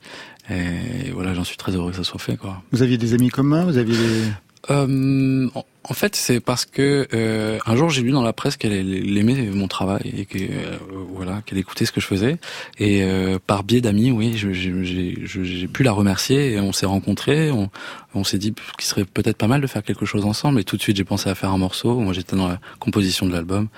[0.49, 2.61] Et voilà, j'en suis très heureux que ça soit fait, quoi.
[2.71, 4.23] Vous aviez des amis communs Vous aviez des...
[4.69, 8.73] Euh, en- fait, c'est parce que euh, un jour j'ai lu dans la presse qu'elle
[8.73, 10.75] elle aimait mon travail et que euh,
[11.13, 12.37] voilà qu'elle écoutait ce que je faisais
[12.77, 17.69] et euh, par biais d'amis, oui, j'ai pu la remercier et on s'est rencontrés, on,
[18.13, 20.75] on s'est dit qu'il serait peut-être pas mal de faire quelque chose ensemble et tout
[20.75, 21.97] de suite j'ai pensé à faire un morceau.
[21.99, 23.69] Moi j'étais dans la composition de l'album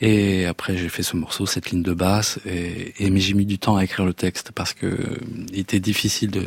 [0.00, 3.46] et après j'ai fait ce morceau, cette ligne de basse et, et mais j'ai mis
[3.46, 5.18] du temps à écrire le texte parce que euh,
[5.52, 6.46] il était difficile de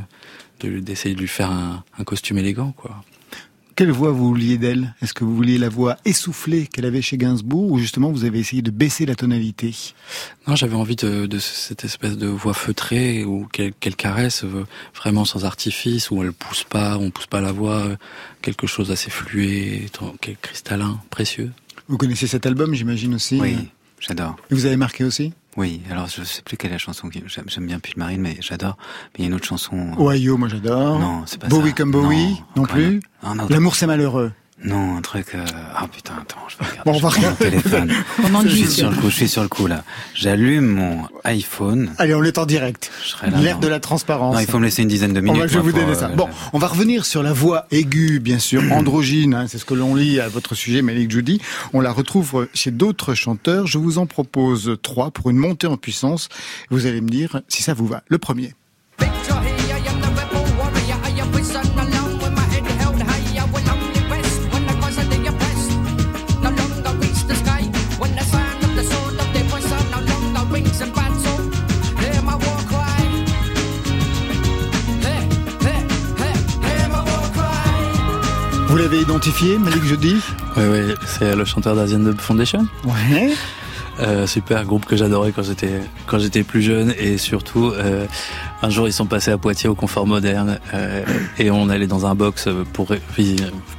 [0.62, 3.04] de- d'essayer de lui faire un, un costume élégant quoi.
[3.76, 4.94] Quelle voix vous vouliez d'elle?
[5.02, 8.38] Est-ce que vous vouliez la voix essoufflée qu'elle avait chez Gainsbourg ou justement vous avez
[8.38, 9.74] essayé de baisser la tonalité?
[10.48, 14.68] Non, j'avais envie de, de cette espèce de voix feutrée ou qu'elle qu'elle caresse euh,
[14.96, 17.96] vraiment sans artifice, où elle pousse pas, on pousse pas la voix, euh,
[18.44, 19.88] quelque chose d'assez fluet,
[20.44, 21.52] cristallin, précieux.
[21.88, 23.70] Vous connaissez cet album, j'imagine aussi Oui,
[24.00, 24.36] j'adore.
[24.50, 27.20] Et vous avez marqué aussi Oui, alors je sais plus quelle est la chanson que
[27.28, 28.78] j'aime, bien Pulmarine, mais j'adore.
[29.14, 29.92] Mais il y a une autre chanson.
[30.00, 31.00] Ohio, moi j'adore.
[31.00, 31.76] Non, c'est pas Bowie ça.
[31.76, 33.02] comme Bowie, non, plus.
[33.50, 34.32] L'amour c'est malheureux.
[34.64, 35.28] Non, un truc.
[35.36, 35.44] Euh...
[35.76, 36.92] Ah putain, attends, je vais regarder.
[36.92, 37.92] Bon, on va mon téléphone.
[38.34, 39.84] On je suis sur le coup, je suis sur le coup là.
[40.16, 41.92] J'allume mon iPhone.
[41.98, 42.90] Allez, on est en direct.
[43.04, 43.38] Je serai là.
[43.40, 44.36] L'air de la transparence.
[44.36, 45.42] Non, il faut me laisser une dizaine de On minutes.
[45.42, 46.08] va, je vais vous donner ça.
[46.10, 49.66] euh, Bon, on va revenir sur la voix aiguë, bien sûr, androgyne, hein, c'est ce
[49.66, 51.42] que l'on lit à votre sujet, Malik Judy.
[51.74, 53.68] On la retrouve chez d'autres chanteurs.
[53.68, 56.30] Je vous en propose trois pour une montée en puissance.
[56.70, 58.04] Vous allez me dire si ça vous va.
[58.08, 58.54] Le premier.
[78.74, 80.16] Vous l'avez identifié, Malik Judy
[80.58, 82.66] Oui, oui, c'est le chanteur d'Asian Dub Foundation.
[82.84, 83.32] Ouais.
[84.00, 88.08] Euh, super groupe que j'adorais quand j'étais quand j'étais plus jeune et surtout euh,
[88.64, 91.04] un jour ils sont passés à Poitiers au Confort Moderne euh,
[91.38, 92.88] et on allait dans un box pour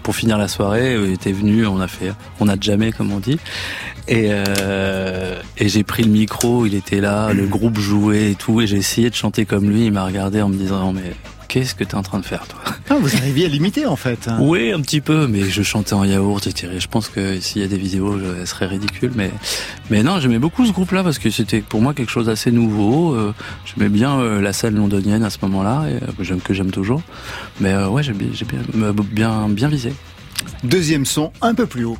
[0.04, 0.94] pour finir la soirée.
[0.94, 3.40] Il était venu, on a fait on a jamais comme on dit
[4.06, 4.30] et
[5.56, 8.76] et j'ai pris le micro, il était là, le groupe jouait et tout et j'ai
[8.76, 9.86] essayé de chanter comme lui.
[9.86, 11.16] Il m'a regardé en me disant mais
[11.54, 12.58] qu'est-ce que t'es en train de faire toi
[12.90, 14.26] Ah, vous arriviez à l'imiter en fait.
[14.26, 14.38] hein.
[14.40, 17.64] Oui, un petit peu, mais je chantais en yaourt, j'étais- Je pense que s'il y
[17.64, 19.30] a des vidéos, elles seraient ridicules, mais
[19.88, 23.14] mais non, j'aimais beaucoup ce groupe-là parce que c'était pour moi quelque chose d'assez nouveau.
[23.14, 23.32] Euh,
[23.66, 27.02] j'aimais bien euh, la scène londonienne à ce moment-là, et, euh, que j'aime toujours.
[27.60, 28.58] Mais ouais, j'ai bien
[29.12, 29.92] bien bien visé.
[30.64, 31.98] Deuxième son, un peu plus haut.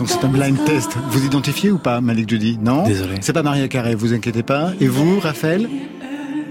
[0.00, 0.96] L'impression que c'est un blind test.
[1.10, 3.14] Vous identifiez ou pas, Malik Judy Non Désolé.
[3.20, 4.72] C'est pas Maria Carré, vous inquiétez pas.
[4.80, 5.68] Et vous, Raphaël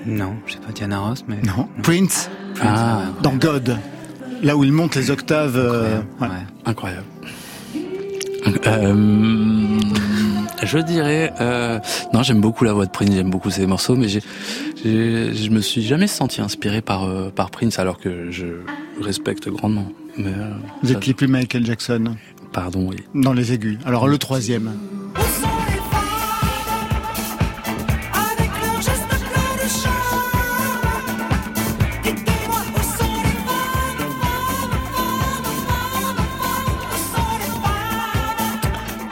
[0.06, 1.38] Non, je sais pas Diana Ross, mais.
[1.46, 1.68] Non.
[1.82, 2.30] Prince
[2.62, 3.78] Ah, Dans God.
[4.42, 5.58] Là où il monte les octaves.
[5.58, 6.28] euh, Ouais.
[6.28, 6.34] ouais.
[6.66, 7.04] incroyable.
[8.68, 9.80] Euh,
[10.64, 11.80] je dirais, euh,
[12.14, 14.22] non, j'aime beaucoup la voix de Prince, j'aime beaucoup ses morceaux, mais j'ai,
[14.84, 18.46] je me suis jamais senti inspiré par euh, par Prince, alors que je
[19.02, 19.88] respecte grandement.
[20.18, 20.32] Mais
[20.84, 22.16] Vous ça, étiez plus Michael Jackson
[22.54, 22.98] pardon, oui.
[23.14, 23.80] dans les aigus.
[23.86, 24.72] Alors le troisième.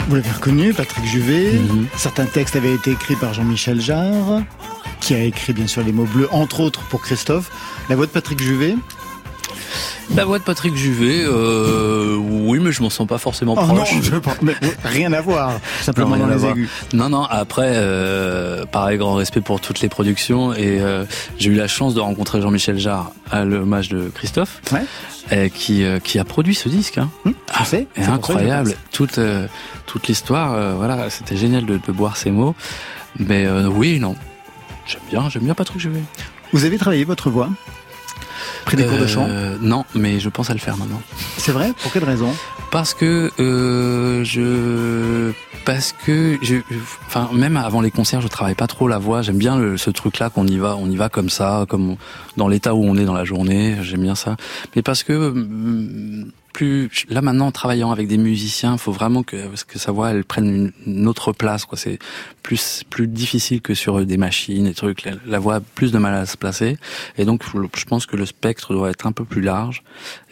[0.07, 1.53] Vous l'avez reconnu, Patrick Juvet.
[1.53, 1.87] Mhm.
[1.95, 4.43] Certains textes avaient été écrits par Jean-Michel Jarre,
[4.99, 7.49] qui a écrit bien sûr les mots bleus, entre autres pour Christophe.
[7.89, 8.75] La voix de Patrick Juvet.
[10.15, 13.75] La voix de Patrick Juvet, euh, oui, mais je m'en sens pas forcément Oh non,
[13.75, 14.01] proche.
[14.03, 15.53] je pense- mais rien à voir.
[15.81, 16.69] Simplement Non, rien dans les aigus.
[16.93, 17.23] Non, non.
[17.23, 21.05] Après, euh, pareil, grand respect pour toutes les productions et euh,
[21.39, 25.49] j'ai eu la chance de rencontrer Jean-Michel Jarre à l'hommage de Christophe, Ouais.
[25.49, 26.97] qui euh, qui a produit ce disque.
[26.97, 27.09] Hein.
[27.25, 27.31] Hum.
[27.31, 29.47] Et c'est incroyable, toute euh,
[29.85, 30.53] toute l'histoire.
[30.53, 32.53] euh, voilà, c'était génial de, de boire ces mots.
[33.17, 34.15] Mais euh, oui, non,
[34.85, 36.01] j'aime bien, j'aime bien Patrick Juvet.
[36.51, 37.49] Vous avez travaillé votre voix?
[38.65, 41.01] Pris des cours de chant Euh, Non, mais je pense à le faire maintenant.
[41.37, 41.73] C'est vrai?
[41.81, 42.33] Pour quelle raison?
[42.71, 45.31] Parce que euh, je
[45.65, 46.55] parce que je
[47.05, 49.21] enfin même avant les concerts je travaille pas trop la voix.
[49.21, 51.91] J'aime bien le- ce truc là qu'on y va on y va comme ça comme
[51.91, 51.97] on-
[52.37, 53.75] dans l'état où on est dans la journée.
[53.81, 54.37] J'aime bien ça.
[54.75, 59.37] Mais parce que hum, plus là maintenant en travaillant avec des musiciens faut vraiment que
[59.67, 61.99] que sa voix elle prenne une, une autre place quoi c'est
[62.43, 65.97] plus plus difficile que sur des machines et trucs la, la voix a plus de
[65.97, 66.77] mal à se placer
[67.17, 67.43] et donc
[67.75, 69.83] je pense que le spectre doit être un peu plus large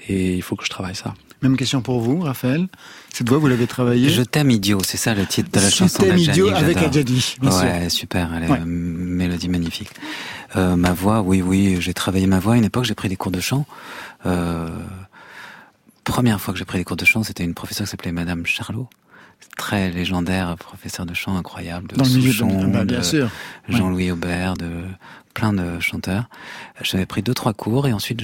[0.08, 2.68] et il faut que je travaille ça Même question pour vous, Raphaël.
[3.14, 5.76] Cette voix, vous l'avez travaillée Je t'aime idiot, c'est ça le titre de la Je
[5.76, 7.64] chanson t'aime d'Adjani idiot avec sûr.
[7.64, 8.58] Ouais, super, elle est Ouais.
[8.60, 8.66] une
[9.22, 9.90] mélodie magnifique.
[10.56, 12.54] Euh, ma voix, oui, oui, j'ai travaillé ma voix.
[12.54, 13.66] À une époque, j'ai pris des cours de chant.
[14.26, 14.70] Euh,
[16.20, 18.46] première fois que j'ai pris des cours de chant, c'était une professeure qui s'appelait Madame
[18.46, 18.90] Charlot.
[19.58, 21.88] Très légendaire, professeur de chant incroyable.
[21.88, 23.30] De Dans de Souchon, bah, bien de sûr.
[23.70, 24.84] Jean-Louis Aubert, de
[25.34, 26.30] plein de chanteurs.
[26.82, 28.22] J'avais pris deux trois cours et ensuite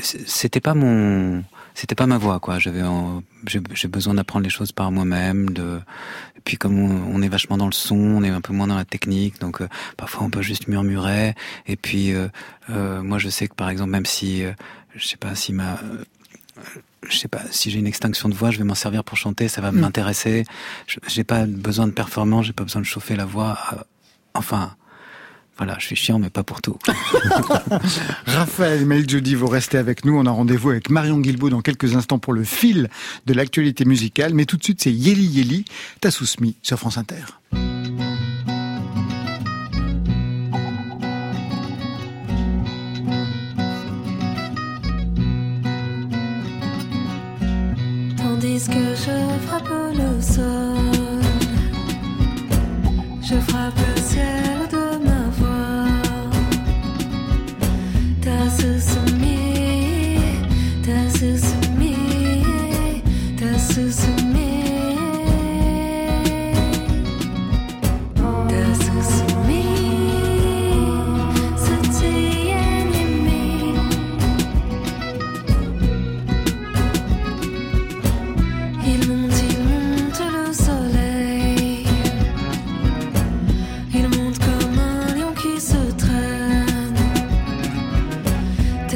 [0.00, 1.42] c'était pas mon
[1.74, 2.58] c'était pas ma voix quoi.
[2.58, 5.78] J'avais en- j'ai besoin d'apprendre les choses par moi-même de
[6.36, 8.66] et puis comme on, on est vachement dans le son, on est un peu moins
[8.66, 11.34] dans la technique donc euh, parfois on peut juste murmurer
[11.68, 12.28] et puis euh,
[12.70, 14.42] euh, moi je sais que par exemple même si
[14.96, 15.78] je sais pas si ma
[17.08, 19.48] je sais pas, si j'ai une extinction de voix, je vais m'en servir pour chanter,
[19.48, 19.80] ça va Mm.
[19.80, 20.44] m'intéresser.
[20.86, 23.58] Je- J'ai pas besoin de performance, j'ai pas besoin de chauffer la voix.
[23.72, 23.76] Euh,
[24.34, 24.76] Enfin,
[25.56, 26.76] voilà, je suis chiant, mais pas pour tout.
[28.26, 30.14] Raphaël Malik Judy, vous restez avec nous.
[30.18, 32.90] On a rendez-vous avec Marion Guilbault dans quelques instants pour le fil
[33.24, 34.34] de l'actualité musicale.
[34.34, 35.64] Mais tout de suite, c'est Yeli Yeli,
[36.02, 37.22] Tassousmi sur France Inter.
[48.40, 51.22] tandis que je frappe le sol.
[53.22, 54.55] Je frappe le ciel.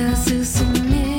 [0.01, 1.10] Does this mean?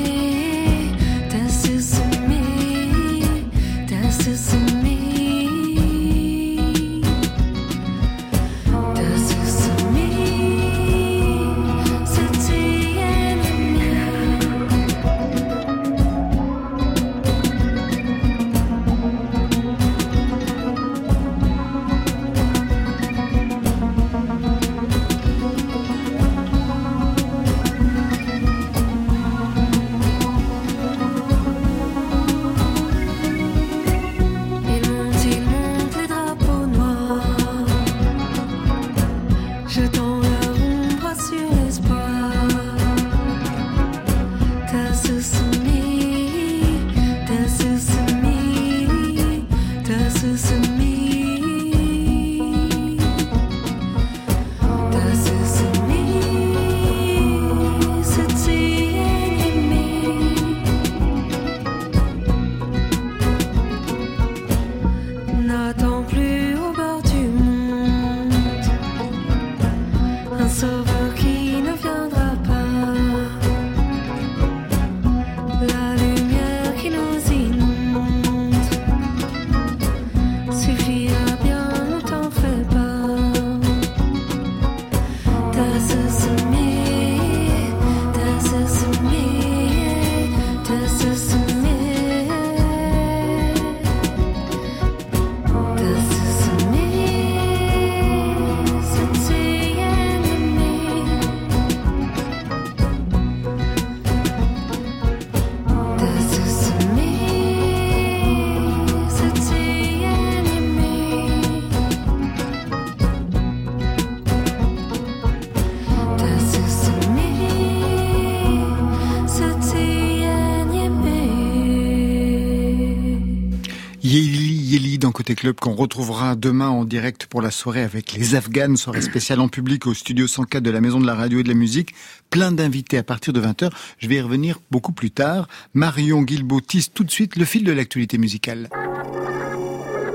[125.32, 129.40] Côté Club qu'on retrouvera demain en direct pour la soirée avec les Afghanes, soirée spéciale
[129.40, 131.94] en public au studio 104 de la Maison de la Radio et de la Musique.
[132.28, 133.70] Plein d'invités à partir de 20h.
[133.96, 135.48] Je vais y revenir beaucoup plus tard.
[135.72, 138.68] Marion Guilbault tisse tout de suite le fil de l'actualité musicale.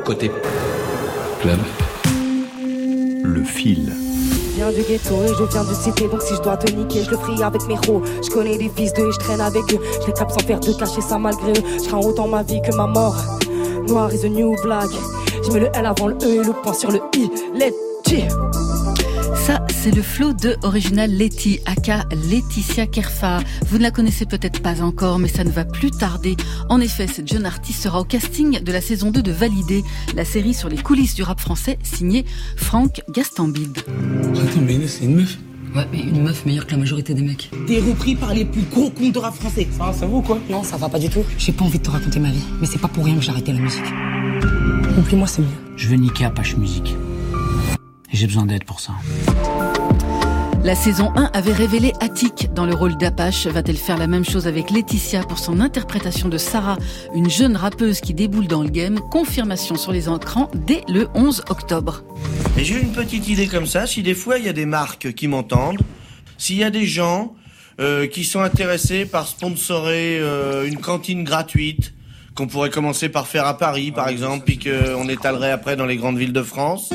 [0.06, 0.30] Côté
[1.41, 1.60] club.
[3.23, 3.91] Le fil.
[4.51, 7.03] Je viens du ghetto et je viens de cité Donc si je dois te niquer
[7.03, 9.63] je le ferai avec mes ros Je connais des fils d'eux et je traîne avec
[9.73, 12.43] eux Je les capte sans faire de cacher ça malgré eux Je crains autant ma
[12.43, 13.15] vie que ma mort
[13.88, 14.89] Noir is a new black
[15.45, 17.30] Je mets le L avant le E et le point sur le I
[19.45, 23.39] Ça, c'est le flow de Original Letty, aka Laetitia Kerfa.
[23.67, 26.36] Vous ne la connaissez peut-être pas encore, mais ça ne va plus tarder.
[26.69, 29.84] En effet, cette jeune artiste sera au casting de la saison 2 de Validé,
[30.15, 32.26] la série sur les coulisses du rap français, signée
[32.58, 33.78] Franck Gastambide.
[33.78, 35.38] Attends, mais c'est une meuf
[35.75, 37.51] Ouais, mais une meuf meilleure que la majorité des mecs.
[37.67, 39.67] T'es repris par les plus gros comptes de rap français.
[39.77, 40.39] Ça, ça vaut quoi?
[40.49, 41.23] Non, ça va pas du tout.
[41.38, 43.32] J'ai pas envie de te raconter ma vie, mais c'est pas pour rien que j'ai
[43.32, 43.84] arrêté la musique.
[44.97, 45.47] Oublie-moi, c'est mieux.
[45.75, 46.95] Je veux niquer Apache Musique.
[48.12, 48.93] Et j'ai besoin d'aide pour ça.
[50.63, 53.47] La saison 1 avait révélé Attic dans le rôle d'Apache.
[53.47, 56.77] Va-t-elle faire la même chose avec Laetitia pour son interprétation de Sarah,
[57.13, 58.99] une jeune rappeuse qui déboule dans le game?
[59.12, 62.03] Confirmation sur les écrans dès le 11 octobre.
[62.58, 65.13] Et j'ai une petite idée comme ça, si des fois il y a des marques
[65.13, 65.80] qui m'entendent,
[66.39, 67.36] s'il y a des gens
[67.80, 71.93] euh, qui sont intéressés par sponsorer euh, une cantine gratuite,
[72.34, 75.97] qu'on pourrait commencer par faire à Paris par exemple, puis qu'on étalerait après dans les
[75.97, 76.91] grandes villes de France.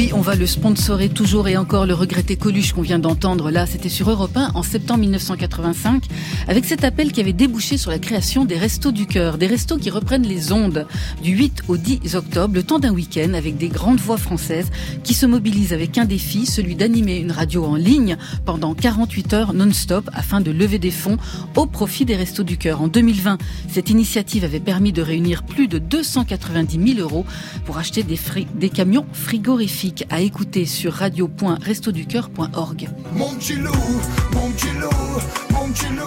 [0.00, 3.66] Oui, on va le sponsorer toujours et encore le regretté Coluche qu'on vient d'entendre là.
[3.66, 6.04] C'était sur Europe 1 en septembre 1985
[6.48, 9.36] avec cet appel qui avait débouché sur la création des Restos du Cœur.
[9.36, 10.86] Des restos qui reprennent les ondes
[11.22, 14.70] du 8 au 10 octobre, le temps d'un week-end avec des grandes voix françaises
[15.04, 19.52] qui se mobilisent avec un défi, celui d'animer une radio en ligne pendant 48 heures
[19.52, 21.18] non-stop afin de lever des fonds
[21.56, 22.80] au profit des Restos du Cœur.
[22.80, 23.36] En 2020,
[23.68, 27.26] cette initiative avait permis de réunir plus de 290 000 euros
[27.66, 28.18] pour acheter des,
[28.54, 32.88] des camions frigorifiques à écouter sur radio.restoducœur.org.
[33.14, 33.72] Mon petit loup,
[34.32, 35.20] mon petit loup,
[35.52, 36.06] mon petit loup,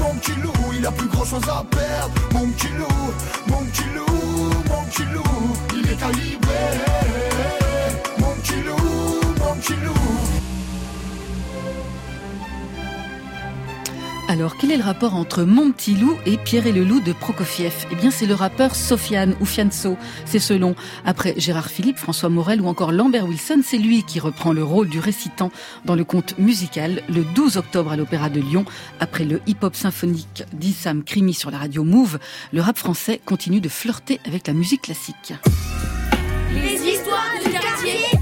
[0.00, 2.14] mon petit loup, il a plus grand chose à perdre.
[2.32, 3.12] Mon petit loup,
[3.48, 6.54] mon petit loup, mon petit loup, il est calibré.
[8.18, 10.17] Mon petit loup, mon petit loup.
[14.30, 17.14] Alors, quel est le rapport entre Mon Petit Loup et Pierre et le Loup de
[17.14, 17.72] Prokofiev?
[17.90, 20.74] Eh bien, c'est le rappeur Sofiane ou Fianso, c'est selon.
[21.06, 24.90] Après Gérard Philippe, François Morel ou encore Lambert Wilson, c'est lui qui reprend le rôle
[24.90, 25.50] du récitant
[25.86, 28.66] dans le conte musical le 12 octobre à l'Opéra de Lyon.
[29.00, 32.18] Après le hip-hop symphonique d'Issam Krimi sur la radio Move,
[32.52, 35.32] le rap français continue de flirter avec la musique classique.
[36.52, 38.17] Les histoires du quartier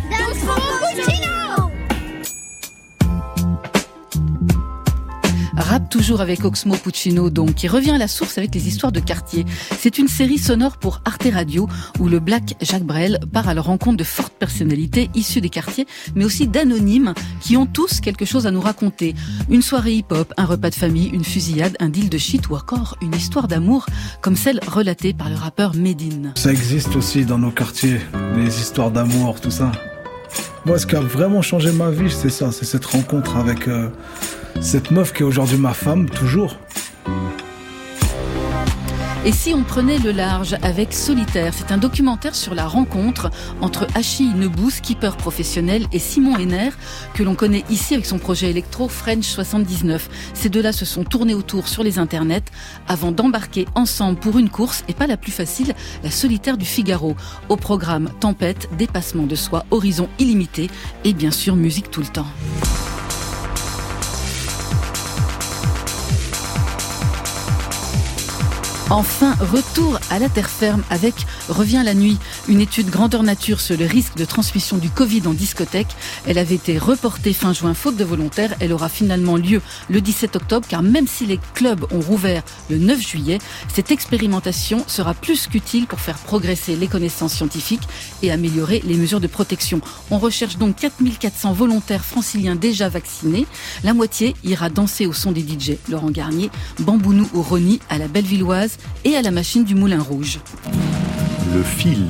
[5.57, 9.01] Rap toujours avec Oxmo Puccino, donc, qui revient à la source avec les histoires de
[9.01, 9.45] quartier.
[9.79, 13.63] C'est une série sonore pour Arte Radio, où le Black Jacques Brel part à la
[13.63, 18.47] rencontre de fortes personnalités issues des quartiers, mais aussi d'anonymes, qui ont tous quelque chose
[18.47, 19.15] à nous raconter.
[19.51, 22.97] Une soirée hip-hop, un repas de famille, une fusillade, un deal de shit ou encore
[23.01, 23.87] une histoire d'amour,
[24.21, 26.33] comme celle relatée par le rappeur Medine.
[26.37, 28.01] Ça existe aussi dans nos quartiers,
[28.37, 29.73] les histoires d'amour, tout ça.
[30.65, 33.89] Moi, ce qui a vraiment changé ma vie, c'est ça, c'est cette rencontre avec euh,
[34.61, 36.59] cette meuf qui est aujourd'hui ma femme, toujours.
[39.27, 43.29] Et si on prenait le large avec Solitaire, c'est un documentaire sur la rencontre
[43.61, 46.71] entre Achille Nebou, skipper professionnel, et Simon Henner,
[47.13, 50.09] que l'on connaît ici avec son projet électro French 79.
[50.33, 52.45] Ces deux-là se sont tournés autour sur les internets
[52.87, 55.75] avant d'embarquer ensemble pour une course, et pas la plus facile,
[56.05, 57.17] la Solitaire du Figaro.
[57.49, 60.71] Au programme Tempête, dépassement de soi, horizon illimité,
[61.03, 62.29] et bien sûr musique tout le temps.
[68.89, 71.15] Enfin, retour à la terre ferme avec
[71.49, 72.19] Revient la nuit,
[72.49, 75.89] une étude grandeur nature sur le risque de transmission du Covid en discothèque.
[76.27, 78.55] Elle avait été reportée fin juin faute de volontaire.
[78.61, 82.79] Elle aura finalement lieu le 17 octobre car même si les clubs ont rouvert le
[82.79, 83.39] 9 juillet,
[83.73, 87.89] cette expérimentation sera plus qu'utile pour faire progresser les connaissances scientifiques
[88.23, 89.81] et améliorer les mesures de protection.
[90.13, 93.47] On recherche donc 4400 volontaires franciliens déjà vaccinés.
[93.83, 98.09] La moitié ira danser au son des DJ Laurent Garnier, Bambounou ou Rony à la
[98.09, 100.39] Bellevilloise et à la machine du Moulin Rouge.
[101.55, 102.07] Le fil.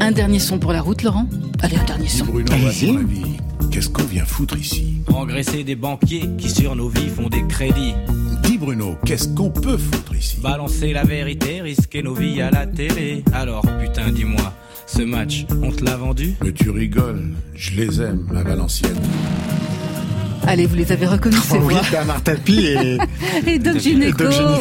[0.00, 1.26] Un dernier son pour la route, Laurent
[1.62, 2.26] Allez, un dernier son.
[2.26, 2.72] Bruno, à
[3.70, 7.94] qu'est-ce qu'on vient foutre ici Engraisser des banquiers qui sur nos vies font des crédits.
[8.42, 12.66] Dis Bruno, qu'est-ce qu'on peut foutre ici Balancer la vérité, risquer nos vies à la
[12.66, 13.24] télé.
[13.32, 14.52] Alors, putain, dis-moi,
[14.86, 19.00] ce match, on te l'a vendu Mais tu rigoles, je les aime, la Valencienne.
[20.48, 21.82] Allez, vous les avez reconnus, ces Oh oui, voix.
[21.90, 22.98] Bernard Tapie et...
[23.46, 23.76] Et Doc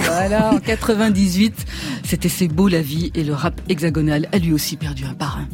[0.02, 1.66] voilà, en 98.
[2.04, 5.48] C'était C'est beau la vie et le rap hexagonal a lui aussi perdu un parrain.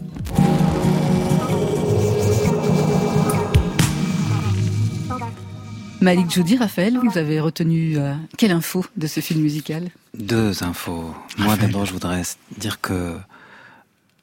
[5.99, 9.89] Malik Joudi, Raphaël, vous avez retenu euh, quelle info de ce film musical?
[10.17, 11.13] Deux infos.
[11.38, 12.21] Moi, d'abord, je voudrais
[12.57, 13.17] dire que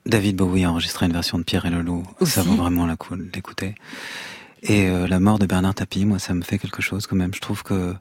[0.06, 2.02] David Bowie a enregistré une version de Pierre et le Loup.
[2.24, 3.74] Ça vaut vraiment la coup d'écouter.
[4.62, 7.32] Et euh, la mort de Bernard Tapie, moi, ça me fait quelque chose quand même.
[7.34, 7.94] Je trouve que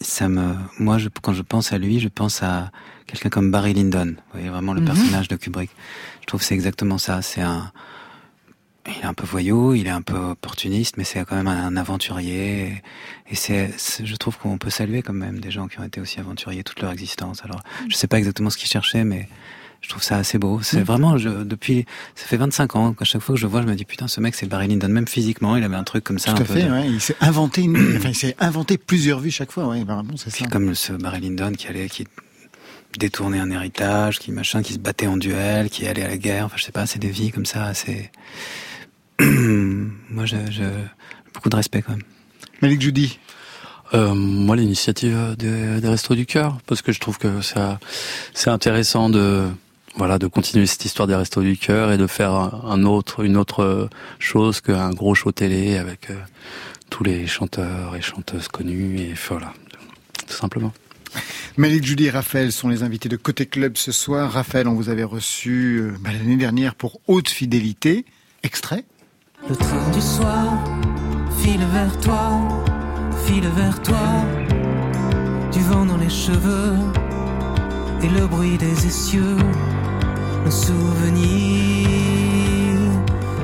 [0.00, 2.70] ça me, moi, je, quand je pense à lui, je pense à
[3.06, 4.14] quelqu'un comme Barry Lyndon.
[4.16, 4.86] Vous voyez vraiment le Mhm.
[4.86, 5.70] personnage de Kubrick.
[6.22, 7.22] Je trouve que c'est exactement ça.
[7.22, 7.72] C'est un,
[8.86, 11.76] il est un peu voyou, il est un peu opportuniste, mais c'est quand même un
[11.76, 12.82] aventurier.
[13.30, 13.70] Et, c'est-
[14.04, 16.80] je trouve qu'on peut saluer quand même des gens qui ont été aussi aventuriers toute
[16.80, 17.42] leur existence.
[17.44, 19.28] Alors, je sais pas exactement ce qu'ils cherchaient, mais
[19.82, 20.60] je trouve ça assez beau.
[20.62, 20.84] C'est Mm.
[20.84, 23.66] vraiment, je, depuis, ça fait 25 ans qu'à chaque fois que je le vois, je
[23.66, 26.18] me dis putain, ce mec c'est Barry Lyndon, même physiquement, il avait un truc comme
[26.18, 26.32] ça.
[26.32, 26.88] Tout un à peu fait, de- ouais.
[26.88, 27.76] il s'est inventé, une...
[27.96, 30.46] enfin, il s'est inventé plusieurs vues chaque fois, ouais, vraiment, c'est ça.
[30.46, 32.06] Comme ce Barry Lyndon qui allait, qui
[32.98, 36.46] détournait un héritage, qui machin, qui se battait en duel, qui allait à la guerre.
[36.46, 38.10] Enfin, je sais pas, c'est des vies comme ça, assez.
[39.20, 40.64] Moi, je, je,
[41.34, 42.02] beaucoup de respect quand même.
[42.62, 43.18] Malik Judy.
[43.92, 47.80] Euh, moi, l'initiative des, des Restos du Cœur, parce que je trouve que ça,
[48.34, 49.48] c'est intéressant de,
[49.96, 53.36] voilà, de continuer cette histoire des Restos du Cœur et de faire un autre, une
[53.36, 53.88] autre
[54.18, 56.16] chose qu'un gros show télé avec euh,
[56.90, 59.52] tous les chanteurs et chanteuses connus et voilà,
[60.26, 60.72] tout simplement.
[61.56, 64.30] Malik Judy et Raphaël sont les invités de Côté Club ce soir.
[64.30, 68.04] Raphaël, on vous avait reçu euh, bah, l'année dernière pour Haute Fidélité.
[68.42, 68.84] Extrait
[69.48, 70.64] Le train du soir
[71.42, 72.64] file vers toi,
[73.26, 74.24] file vers toi.
[75.52, 76.74] Du vent dans les cheveux
[78.02, 79.36] et le bruit des essieux.
[80.44, 81.88] Nos souvenirs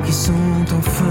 [0.04, 1.04] qui sont en feu.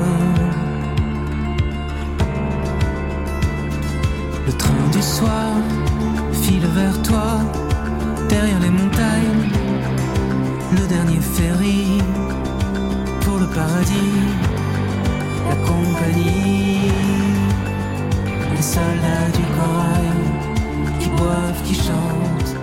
[4.45, 5.53] Le train du soir
[6.33, 7.39] file vers toi,
[8.29, 9.49] derrière les montagnes.
[10.71, 12.01] Le dernier ferry
[13.21, 14.55] pour le paradis
[15.49, 16.91] la compagnie,
[18.55, 20.19] les soldats du corail
[20.99, 22.55] qui boivent, qui chantent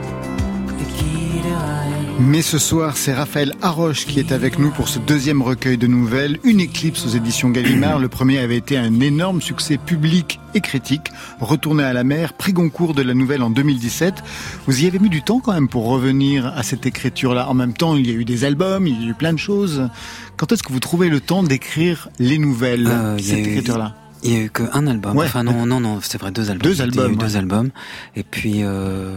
[0.81, 1.82] et qui déraillent.
[2.21, 5.87] Mais ce soir, c'est Raphaël Haroche qui est avec nous pour ce deuxième recueil de
[5.87, 7.99] nouvelles, Une éclipse aux éditions Gallimard.
[7.99, 11.11] Le premier avait été un énorme succès public et critique.
[11.41, 14.23] Retourné à la mer, prix Goncourt de la nouvelle en 2017.
[14.67, 17.49] Vous y avez mis du temps quand même pour revenir à cette écriture-là.
[17.49, 19.39] En même temps, il y a eu des albums, il y a eu plein de
[19.39, 19.89] choses.
[20.37, 23.97] Quand est-ce que vous trouvez le temps d'écrire les nouvelles, Euh, cette écriture-là?
[24.23, 25.17] Il y a eu qu'un album.
[25.17, 25.27] Ouais.
[25.27, 26.63] Enfin non, non, non, c'est vrai, deux albums.
[26.63, 27.71] Deux Il y a eu albums, deux albums.
[28.15, 29.17] Et puis, euh,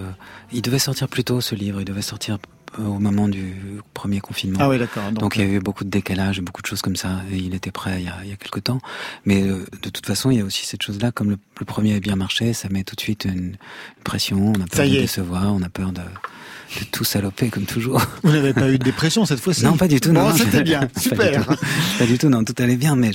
[0.52, 1.80] il devait sortir plus tôt, ce livre.
[1.80, 2.40] Il devait sortir
[2.80, 3.56] au moment du
[3.94, 4.60] premier confinement.
[4.62, 5.04] Ah oui, d'accord.
[5.12, 7.22] Donc, Donc, il y a eu beaucoup de décalage, beaucoup de choses comme ça.
[7.32, 8.80] Et il était prêt il y a, il y a quelque temps.
[9.26, 11.12] Mais euh, de toute façon, il y a aussi cette chose-là.
[11.12, 13.56] Comme le, le premier a bien marché, ça met tout de suite une,
[14.04, 14.54] pression.
[14.56, 15.02] On a Ça peur de y est.
[15.02, 15.54] décevoir.
[15.54, 18.02] On a peur de, de tout saloper comme toujours.
[18.24, 20.10] vous n'avez pas eu de dépression cette fois-ci Non, pas du tout.
[20.10, 21.46] Bon, non, non, c'était bien, pas du super.
[21.48, 21.56] tout.
[22.00, 22.30] Pas du tout.
[22.30, 23.12] Non, tout allait bien, mais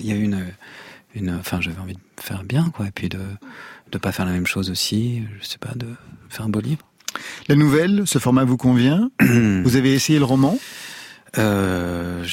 [0.00, 0.46] il y a eu une,
[1.14, 3.20] une, enfin, j'avais envie de faire bien, quoi, et puis de,
[3.92, 5.22] de pas faire la même chose aussi.
[5.40, 5.86] Je sais pas, de
[6.28, 6.82] faire un beau livre.
[7.48, 10.58] La nouvelle, ce format vous convient Vous avez essayé le roman
[11.38, 12.24] Euh,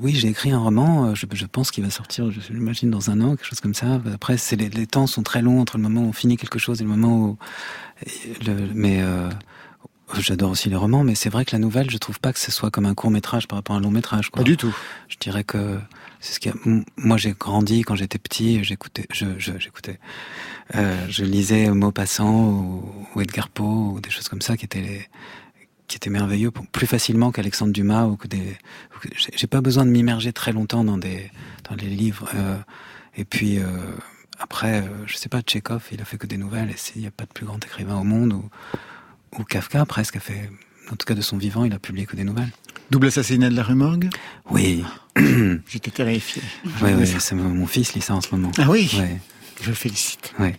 [0.00, 1.06] oui, j'ai écrit un roman.
[1.10, 3.74] euh, Je, je pense qu'il va sortir, je l'imagine, dans un an, quelque chose comme
[3.74, 4.00] ça.
[4.12, 6.58] Après, c'est les, les temps sont très longs entre le moment où on finit quelque
[6.58, 7.38] chose et le moment où.
[8.46, 9.28] le, mais euh,
[10.18, 12.50] j'adore aussi les romans, mais c'est vrai que la nouvelle, je trouve pas que ce
[12.50, 14.30] soit comme un court métrage par rapport à un long métrage.
[14.30, 14.42] Quoi.
[14.42, 14.74] Pas du tout.
[15.08, 15.78] Je dirais que
[16.22, 16.50] c'est ce
[16.96, 18.64] Moi, j'ai grandi quand j'étais petit.
[18.64, 19.98] J'écoutais, je, je, j'écoutais,
[20.74, 24.80] euh, je lisais Maupassant ou, ou Edgar Poe ou des choses comme ça qui étaient
[24.80, 25.06] les-
[25.88, 28.56] qui étaient merveilleux, pour- plus facilement qu'Alexandre Dumas ou que des.
[29.36, 31.30] j'ai- pas besoin de m'immerger très longtemps dans des
[31.68, 32.30] dans les livres.
[32.34, 32.56] euh,
[33.16, 33.66] et puis euh,
[34.38, 36.70] après, je sais pas, Tchekhov, il a fait que des nouvelles.
[36.70, 38.48] Et s'il n'y a pas de plus grand écrivain au monde ou
[39.38, 40.50] ou Kafka presque a fait.
[40.90, 42.50] En tout cas, de son vivant, il a publié que des nouvelles.
[42.90, 44.08] Double assassinat de la rue Morgue
[44.50, 44.84] Oui.
[45.68, 46.42] J'étais terrifié.
[46.82, 48.50] Oui, oui, c'est mon mon fils lit ça en ce moment.
[48.58, 49.18] Ah oui Ouais,
[49.62, 50.32] Je le félicite.
[50.38, 50.56] ouais.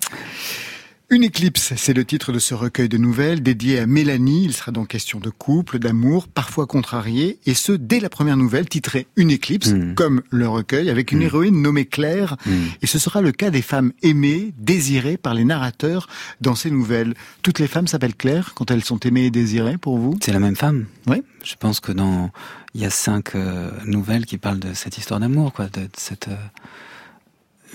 [1.13, 4.45] Une éclipse, c'est le titre de ce recueil de nouvelles dédié à Mélanie.
[4.45, 8.67] Il sera donc question de couple, d'amour, parfois contrarié, et ce, dès la première nouvelle
[8.67, 9.93] titrée Une éclipse, Mm.
[9.93, 11.23] comme le recueil, avec une Mm.
[11.23, 12.35] héroïne nommée Claire.
[12.47, 12.51] Mm.
[12.81, 16.07] Et ce sera le cas des femmes aimées, désirées par les narrateurs
[16.41, 17.13] dans ces nouvelles.
[17.43, 20.17] Toutes les femmes s'appellent Claire quand elles sont aimées et désirées pour vous?
[20.19, 20.87] C'est la même femme.
[21.05, 21.21] Oui.
[21.43, 22.31] Je pense que dans
[22.73, 25.89] il y a cinq euh, nouvelles qui parlent de cette histoire d'amour, quoi, de, de
[25.95, 26.35] cette euh,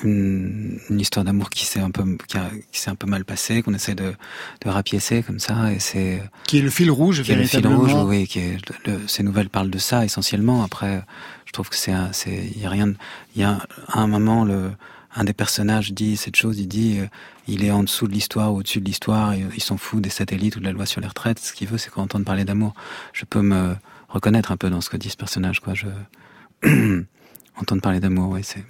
[0.05, 3.25] une, une histoire d'amour qui s'est un peu qui, a- qui s'est un peu mal
[3.25, 4.15] passée, qu'on essaie de,
[4.65, 7.67] de rapiécer comme ça, et c'est Qui est le fil rouge, qui est le fil
[7.79, 10.63] rouge, oui, qui est le- ces nouvelles parlent de ça essentiellement.
[10.63, 11.03] Après,
[11.47, 12.93] je trouve que c'est c'est il y a rien,
[13.35, 14.71] il y a à un moment le
[15.15, 17.07] un des personnages dit cette chose, il dit euh,
[17.49, 20.11] il est en dessous de l'histoire ou au-dessus de l'histoire, et il s'en fout des
[20.11, 21.39] satellites ou de la loi sur les retraites.
[21.39, 22.75] Ce qu'il veut, c'est qu'on entende parler d'amour.
[23.15, 23.75] Je peux me
[24.09, 25.73] reconnaître un peu dans ce que dit ce personnage, quoi.
[25.75, 25.87] Je
[27.57, 28.65] entendre parler d'amour, oui, c'est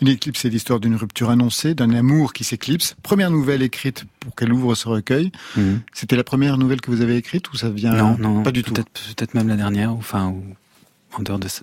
[0.00, 2.94] Une éclipse, c'est l'histoire d'une rupture annoncée, d'un amour qui s'éclipse.
[3.02, 5.30] Première nouvelle écrite pour qu'elle ouvre ce recueil.
[5.56, 5.80] Mhm.
[5.92, 8.62] C'était la première nouvelle que vous avez écrite ou ça vient non, non, pas du
[8.62, 10.42] tout Peut-être, même la dernière, ou enfin, ou
[11.16, 11.62] en dehors de, ce-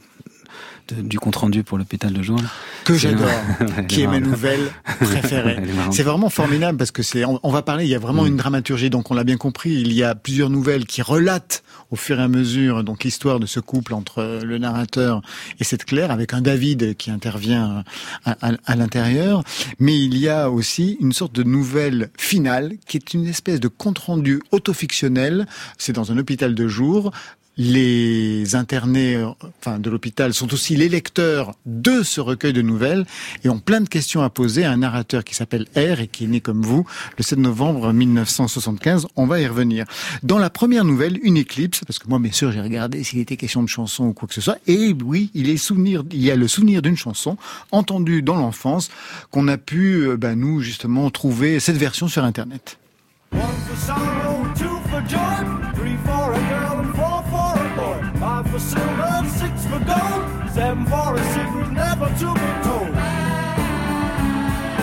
[0.88, 2.40] de- du compte rendu pour l'hôpital de jour.
[2.84, 3.28] que j'adore,
[3.62, 4.60] Ouais, qui est ma nouvelle
[5.00, 5.58] préférée.
[5.92, 8.28] C'est vraiment formidable parce que c'est, on, on va parler, il y a vraiment Mm.
[8.28, 11.96] une dramaturgie, donc on l'a bien compris, il y a plusieurs nouvelles qui relatent au
[11.96, 15.22] fur et à mesure donc l'histoire de ce couple entre le narrateur
[15.60, 17.84] et cette Claire, avec un David qui intervient
[18.26, 19.44] à, à- à l'intérieur,
[19.80, 23.68] mais il y a aussi une sorte de nouvelle finale qui est une espèce de
[23.68, 27.12] compte-rendu autofictionnel, c'est dans un hôpital de jour,
[27.58, 29.24] les internés
[29.60, 33.06] enfin, de l'hôpital sont aussi les lecteurs de ce recueil de nouvelles
[33.44, 36.26] et ont plein de questions à poser à un narrateur qui s'appelle R et qui
[36.26, 36.86] est né comme vous
[37.18, 39.08] le 7 novembre 1975.
[39.16, 39.86] On va y revenir.
[40.24, 43.38] Dans la première nouvelle, Une éclipse, parce que moi, bien sûr, j'ai regardé s'il était
[43.38, 46.32] question de chanson ou quoi que ce soit, et oui, il, est souvenir, il y
[46.32, 47.38] a le souvenir d'une chanson
[47.72, 48.90] entendue dans l'enfance
[49.32, 52.78] qu'on a pu, ben, nous, justement, trouver cette version sur Internet.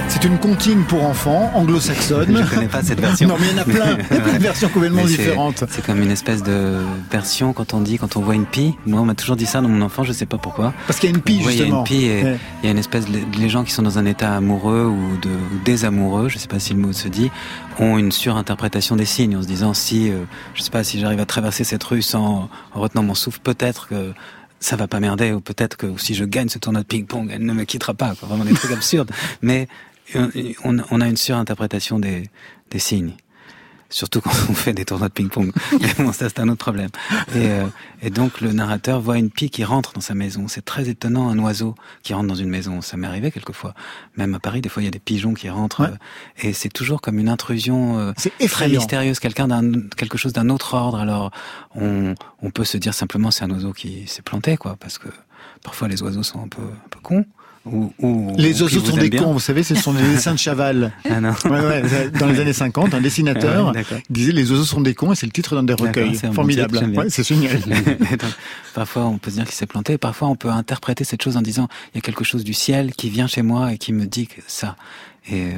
[0.08, 2.44] C'est une comptine pour enfants, anglo-saxonne.
[2.46, 3.26] Je connais pas cette version.
[3.28, 3.96] Non, mais il y en a plein.
[4.10, 5.64] Il y a plein de versions complètement différentes.
[5.70, 6.76] C'est comme une espèce de
[7.10, 8.74] version quand on dit, quand on voit une pie.
[8.86, 10.74] Moi, on m'a toujours dit ça dans mon enfant, je sais pas pourquoi.
[10.86, 11.78] Parce qu'il y a une pie, Ouais, il y a justement.
[11.80, 12.38] une pie et Ouais.
[12.62, 15.16] il y a une espèce de, les gens qui sont dans un état amoureux ou,
[15.20, 17.30] de, ou désamoureux, je sais pas si le mot se dit,
[17.80, 20.22] ont une surinterprétation des signes en se disant si, euh,
[20.54, 23.88] je sais pas, si j'arrive à traverser cette rue sans en retenant mon souffle, peut-être
[23.88, 24.12] que
[24.62, 27.44] ça va pas merder ou peut-être que si je gagne ce tournoi de ping-pong, elle
[27.44, 28.14] ne me quittera pas.
[28.14, 28.28] Quoi.
[28.28, 29.10] Vraiment des trucs absurdes.
[29.42, 29.68] Mais
[30.16, 30.28] euh,
[30.64, 32.30] on, on a une surinterprétation des,
[32.70, 33.14] des signes.
[33.92, 35.52] Surtout quand on fait des tournois de ping-pong.
[35.80, 36.88] Mais bon, ça c'est un autre problème.
[37.34, 37.66] Et, euh,
[38.00, 40.48] et donc le narrateur voit une pie qui rentre dans sa maison.
[40.48, 42.80] C'est très étonnant, un oiseau qui rentre dans une maison.
[42.80, 43.74] Ça m'est arrivé quelquefois.
[44.16, 45.82] Même à Paris, des fois il y a des pigeons qui rentrent.
[45.82, 45.96] euh,
[46.38, 48.80] et c'est toujours comme une intrusion euh, très effrayant.
[48.80, 50.98] mystérieuse, quelqu'un d'un quelque chose d'un autre ordre.
[50.98, 51.30] Alors
[51.74, 55.08] on, on peut se dire simplement c'est un oiseau qui s'est planté, quoi, parce que
[55.62, 57.26] parfois les oiseaux sont un peu un peu cons.
[57.64, 59.22] Ou, ou- Les oiseaux sont des bien.
[59.22, 60.92] cons, vous savez, ce sont des dessins de Chaval.
[61.08, 61.30] Ah non.
[61.44, 64.94] Ouais, ouais, dans les années 50, un dessinateur Ah ouais, disait Les oiseaux sont des
[64.94, 66.18] cons et c'est le titre d'un des recueils.
[66.22, 66.80] bon Formidable.
[67.08, 67.60] c'est génial.
[67.60, 68.20] Donc,
[68.74, 69.96] parfois, on peut se dire qu'il s'est planté.
[69.96, 72.92] Parfois, on peut interpréter cette chose en disant il y a quelque chose du ciel
[72.94, 74.76] qui vient chez moi et qui me dit que ça.
[75.30, 75.56] Et euh,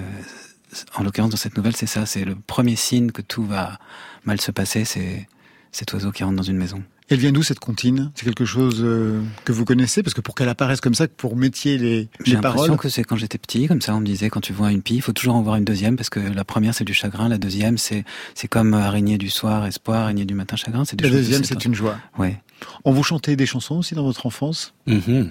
[0.97, 2.05] en l'occurrence, dans cette nouvelle, c'est ça.
[2.05, 3.79] C'est le premier signe que tout va
[4.25, 4.85] mal se passer.
[4.85, 5.27] C'est
[5.73, 6.83] cet oiseau qui rentre dans une maison.
[7.11, 8.11] Elle vient d'où cette comptine?
[8.15, 10.03] C'est quelque chose euh, que vous connaissez?
[10.03, 12.79] Parce que pour qu'elle apparaisse comme ça, pour métier les, J'ai les l'impression paroles.
[12.79, 14.95] que c'est quand j'étais petit, comme ça, on me disait quand tu vois une pie,
[14.97, 17.37] il faut toujours en voir une deuxième parce que la première c'est du chagrin, la
[17.37, 20.87] deuxième c'est c'est comme araignée du soir, espoir, araignée du matin, chagrin.
[20.87, 21.99] C'est La deuxième, c'est une joie.
[22.17, 22.41] Ouais.
[22.85, 24.73] On vous chantait des chansons aussi dans votre enfance?
[24.87, 25.31] Mhm.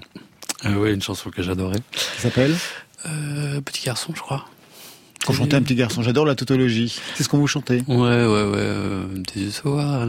[0.66, 1.80] Euh, oui, une chanson que j'adorais.
[1.92, 2.56] Qui s'appelle?
[3.08, 4.46] Euh, Petit garçon, je crois.
[5.26, 6.02] Qu'on chantait un petit garçon.
[6.04, 7.00] J'adore la tautologie.
[7.16, 7.82] C'est ce qu'on vous chantait.
[7.88, 8.58] Ouais, ouais, ouais.
[8.58, 10.08] euh, tes yeux s'ouvrent,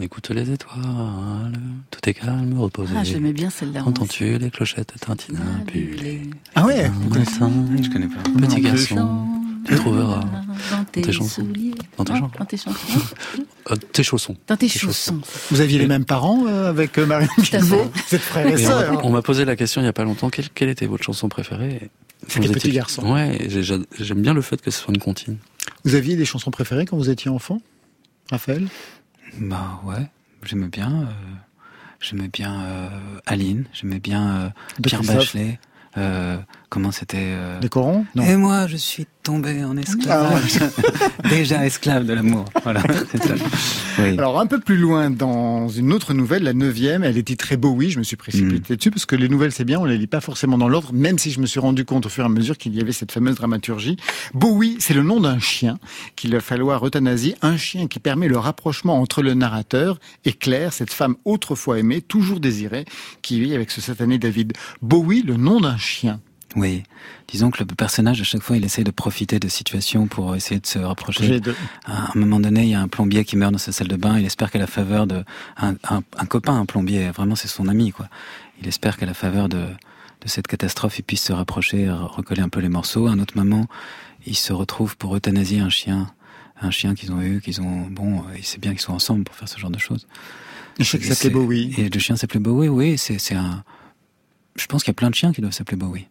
[0.00, 1.52] écoute les étoiles,
[1.90, 2.94] tout est calme, reposé.
[2.96, 3.82] Ah, j'aimais bien celle-là.
[3.84, 6.22] Entends-tu les clochettes tintinabulées?
[6.54, 7.32] Ah ouais, vous connaissez
[7.82, 8.22] Je connais pas.
[8.46, 9.26] Petit Non, garçon,
[9.66, 10.20] tu trouveras
[10.70, 11.46] Dans tes tes chansons.
[11.96, 12.12] Dans tes.
[12.38, 12.76] Dans tes chansons.
[13.70, 14.36] euh, tes chaussons.
[14.46, 15.20] Dans tes chaussons.
[15.50, 18.52] Vous aviez les mêmes parents euh, avec euh, Marion Guilbault Vous êtes frères et on
[18.54, 19.04] m'a- sœurs.
[19.04, 21.28] on m'a posé la question il y a pas longtemps, quelle, quelle était votre chanson
[21.28, 21.90] préférée?
[22.28, 23.12] C'était Vous Petit étiez- garçon.
[23.12, 25.38] Ouais, j'ai- j'ai- j'aime bien le fait que ce soit une comptine.
[25.84, 27.60] Vous aviez des chansons préférées quand vous étiez enfant
[28.30, 28.66] Raphaël?
[29.38, 30.06] Bah ouais,
[30.44, 31.02] j'aimais bien.
[31.02, 31.04] euh,
[32.00, 32.88] j'aimais bien euh,
[33.26, 34.48] Aline, j'aimais bien euh,
[34.82, 35.02] Pierre.
[35.02, 35.58] Bachelet.
[36.68, 38.04] Comment c'était euh, Les corons?
[38.14, 38.24] Non.
[38.24, 40.58] Et moi, je suis tombé en esclavage.
[41.28, 42.44] Déjà esclave de l'amour.
[42.62, 42.82] Voilà.
[43.98, 44.10] Oui.
[44.18, 47.90] Alors un peu plus loin, dans une autre nouvelle, la neuvième, elle est titrée Bowie.
[47.90, 50.20] Je me suis précipité dessus parce que les nouvelles c'est bien, on les lit pas
[50.20, 52.58] forcément dans l'ordre, même si je me suis rendu compte au fur et à mesure
[52.58, 53.96] qu'il y avait cette fameuse dramaturgie.
[54.34, 55.78] Bowie, c'est le nom d'un chien
[56.14, 60.74] qu'il va falloir euthanasie, un chien qui permet le rapprochement entre le narrateur et Claire,
[60.74, 62.84] cette femme autrefois aimée, toujours désirée,
[63.22, 64.52] qui vit avec ce satané David.
[64.82, 66.20] Bowie, le nom d'un chien.
[66.56, 66.82] Oui.
[67.28, 70.58] Disons que le personnage, à chaque fois, il essaie de profiter de situations pour essayer
[70.58, 71.38] de se rapprocher.
[71.40, 71.54] De-
[71.84, 73.96] À un moment donné, il y a un plombier qui meurt dans sa salle de
[73.96, 74.18] bain.
[74.18, 75.22] Il espère qu'à la faveur de
[75.58, 78.08] un, un- un copain, un plombier, vraiment c'est son ami, quoi.
[78.62, 79.58] Il espère qu'à la faveur de,
[80.22, 83.06] de cette catastrophe, il puisse se rapprocher, re- recoller un peu les morceaux.
[83.06, 83.66] À un autre moment,
[84.26, 86.10] il se retrouve pour euthanasier un chien,
[86.62, 87.86] un chien qu'ils ont eu, qu'ils ont.
[87.90, 90.06] Bon, euh, il sait bien qu'ils sont ensemble pour faire ce genre de choses.
[90.78, 91.74] Le chien qui s'appelait c'est- Bowie.
[91.76, 92.96] Et le chien s'appelait Bowie, oui.
[92.96, 93.62] C'est c'est un.
[94.56, 96.06] Je pense qu'il y a plein de chiens qui doivent s'appeler Bowie.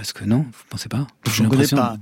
[0.00, 1.98] Parce que non, vous pensez pas Je ne connais pas.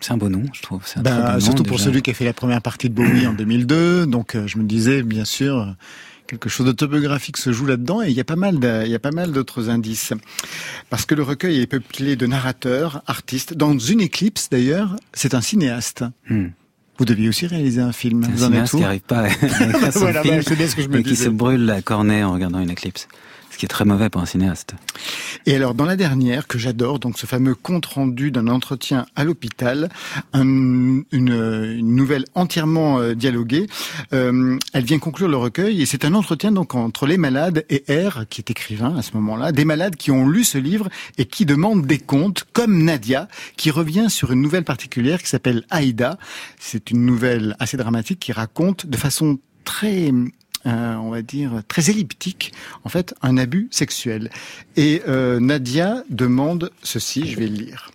[0.00, 0.80] C'est un beau nom, je trouve.
[0.96, 1.90] Un Ben, nom, surtout pour déjà.
[1.90, 4.06] celui qui a fait la première partie de Bowie en 2002.
[4.06, 5.76] Donc, euh, je me disais, bien sûr,
[6.26, 8.00] quelque chose d'autobiographique se joue là-dedans.
[8.00, 10.14] Et il y a pas mal, de- il y a pas mal d'autres indices.
[10.88, 13.52] Parce que le recueil est peuplé de narrateurs, artistes.
[13.52, 16.02] Dans une éclipse, d'ailleurs, c'est un cinéaste.
[16.30, 16.46] Hmm.
[16.96, 18.24] Vous deviez aussi réaliser un film.
[18.24, 21.28] Un Vous en êtes qui n'arrive pas à film ce que je me qui se
[21.28, 23.06] brûle la cornée en regardant une éclipse.
[23.62, 24.74] Qui très mauvais pour un cinéaste.
[25.46, 29.88] Et alors, dans la dernière, que j'adore, donc ce fameux compte-rendu d'un entretien à l'hôpital,
[30.32, 33.68] un- une, une nouvelle entièrement euh, dialoguée,
[34.14, 37.84] euh, elle vient conclure le recueil, et c'est un entretien donc entre les malades et
[37.88, 41.24] R, qui est écrivain à ce moment-là, des malades qui ont lu ce livre et
[41.26, 46.18] qui demandent des comptes, comme Nadia, qui revient sur une nouvelle particulière qui s'appelle Aïda.
[46.58, 50.10] C'est une nouvelle assez dramatique qui raconte de façon très
[50.66, 52.52] euh, on va dire, très elliptique,
[52.84, 54.30] en fait, un abus sexuel.
[54.76, 57.90] Et euh, Nadia demande ceci, je vais le lire.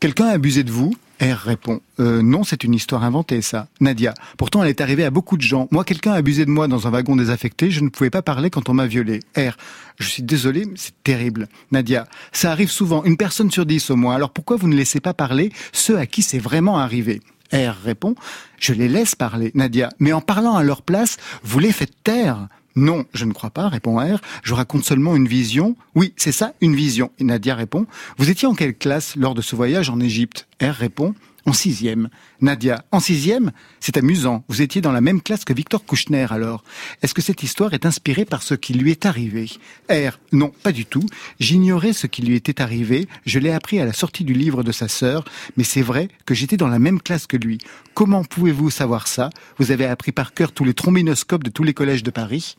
[0.00, 0.94] Quelqu'un a abusé de vous?
[1.22, 3.68] R répond Euh, Non, c'est une histoire inventée, ça.
[3.80, 4.12] Nadia.
[4.36, 5.68] Pourtant, elle est arrivée à beaucoup de gens.
[5.70, 7.70] Moi, quelqu'un a abusé de moi dans un wagon désaffecté.
[7.70, 9.20] Je ne pouvais pas parler quand on m'a violé.
[9.36, 9.56] R.
[9.98, 11.48] Je suis désolé, mais c'est terrible.
[11.70, 12.06] Nadia.
[12.32, 13.04] Ça arrive souvent.
[13.04, 14.16] Une personne sur dix au moins.
[14.16, 17.20] Alors pourquoi vous ne laissez pas parler ceux à qui c'est vraiment arrivé?
[17.52, 18.14] R répond,
[18.58, 22.48] je les laisse parler, Nadia, mais en parlant à leur place, vous les faites taire.
[22.76, 24.20] Non, je ne crois pas, répond R.
[24.42, 25.76] Je raconte seulement une vision.
[25.94, 27.12] Oui, c'est ça, une vision.
[27.20, 27.86] Nadia répond,
[28.18, 30.48] vous étiez en quelle classe lors de ce voyage en Égypte?
[30.60, 31.14] R répond,
[31.46, 32.08] en sixième.
[32.40, 34.44] Nadia, en sixième C'est amusant.
[34.48, 36.64] Vous étiez dans la même classe que Victor Kouchner alors.
[37.02, 39.50] Est-ce que cette histoire est inspirée par ce qui lui est arrivé?
[39.90, 41.04] R, non, pas du tout.
[41.40, 43.08] J'ignorais ce qui lui était arrivé.
[43.26, 45.24] Je l'ai appris à la sortie du livre de sa sœur.
[45.56, 47.58] Mais c'est vrai que j'étais dans la même classe que lui.
[47.94, 49.30] Comment pouvez-vous savoir ça?
[49.58, 52.56] Vous avez appris par cœur tous les trombinoscopes de tous les collèges de Paris?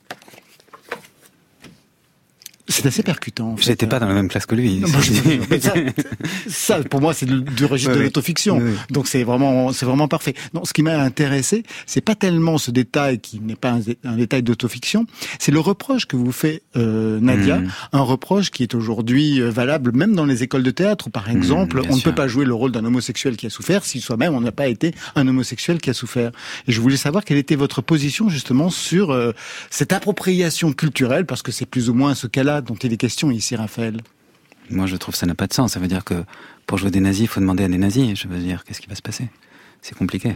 [2.68, 3.51] C'est assez percutant.
[3.51, 3.63] en fait.
[3.66, 4.80] J'étais pas dans la même classe que lui.
[4.80, 5.13] Non, moi, je-
[5.49, 5.74] mais ça,
[6.47, 8.61] ça, pour moi, c'est du, registre de l'autofiction.
[8.89, 10.34] Donc c'est vraiment, c'est vraiment parfait.
[10.53, 14.16] Non, ce qui m'a intéressé, c'est pas tellement ce détail qui n'est pas un, un
[14.16, 15.05] détail d'autofiction,
[15.39, 17.70] c'est le reproche que vous fait euh, Nadia, Mm.
[17.93, 21.30] un reproche qui est aujourd'hui euh, valable même dans les écoles de théâtre où, par
[21.30, 23.86] exemple, Mm, bien on ne peut pas jouer le rôle d'un homosexuel qui a souffert
[23.86, 26.32] si soi-même on n'a pas été un homosexuel qui a souffert.
[26.68, 29.32] Et je voulais savoir quelle était votre position justement sur euh,
[29.70, 33.32] cette appropriation culturelle, parce que c'est plus ou moins ce cas-là dont il est question
[33.32, 34.01] ici, Raphaël.
[34.70, 35.74] Moi, je trouve que ça n'a pas de sens.
[35.74, 36.24] Ça veut dire que
[36.66, 38.20] pour jouer des nazis, il faut demander à des nazis.
[38.20, 39.28] Je veux dire, qu'est-ce qui va se passer?
[39.82, 40.36] C'est compliqué.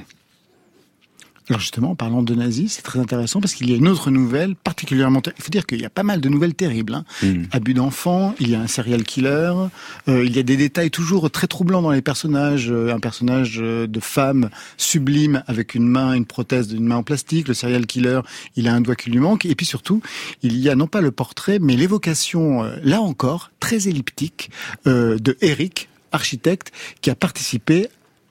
[1.49, 4.11] Alors justement, en parlant de nazis, c'est très intéressant parce qu'il y a une autre
[4.11, 5.21] nouvelle particulièrement...
[5.25, 6.93] Il faut dire qu'il y a pas mal de nouvelles terribles.
[6.93, 7.05] Hein.
[7.23, 7.43] Mm.
[7.51, 9.53] Abus d'enfants, il y a un serial killer,
[10.07, 12.71] euh, il y a des détails toujours très troublants dans les personnages.
[12.71, 17.03] Euh, un personnage euh, de femme sublime avec une main, une prothèse d'une main en
[17.03, 17.47] plastique.
[17.47, 18.21] Le serial killer,
[18.55, 19.45] il a un doigt qui lui manque.
[19.45, 20.01] Et puis surtout,
[20.43, 24.51] il y a non pas le portrait, mais l'évocation, euh, là encore, très elliptique,
[24.87, 26.71] euh, de Eric, architecte,
[27.01, 27.87] qui a participé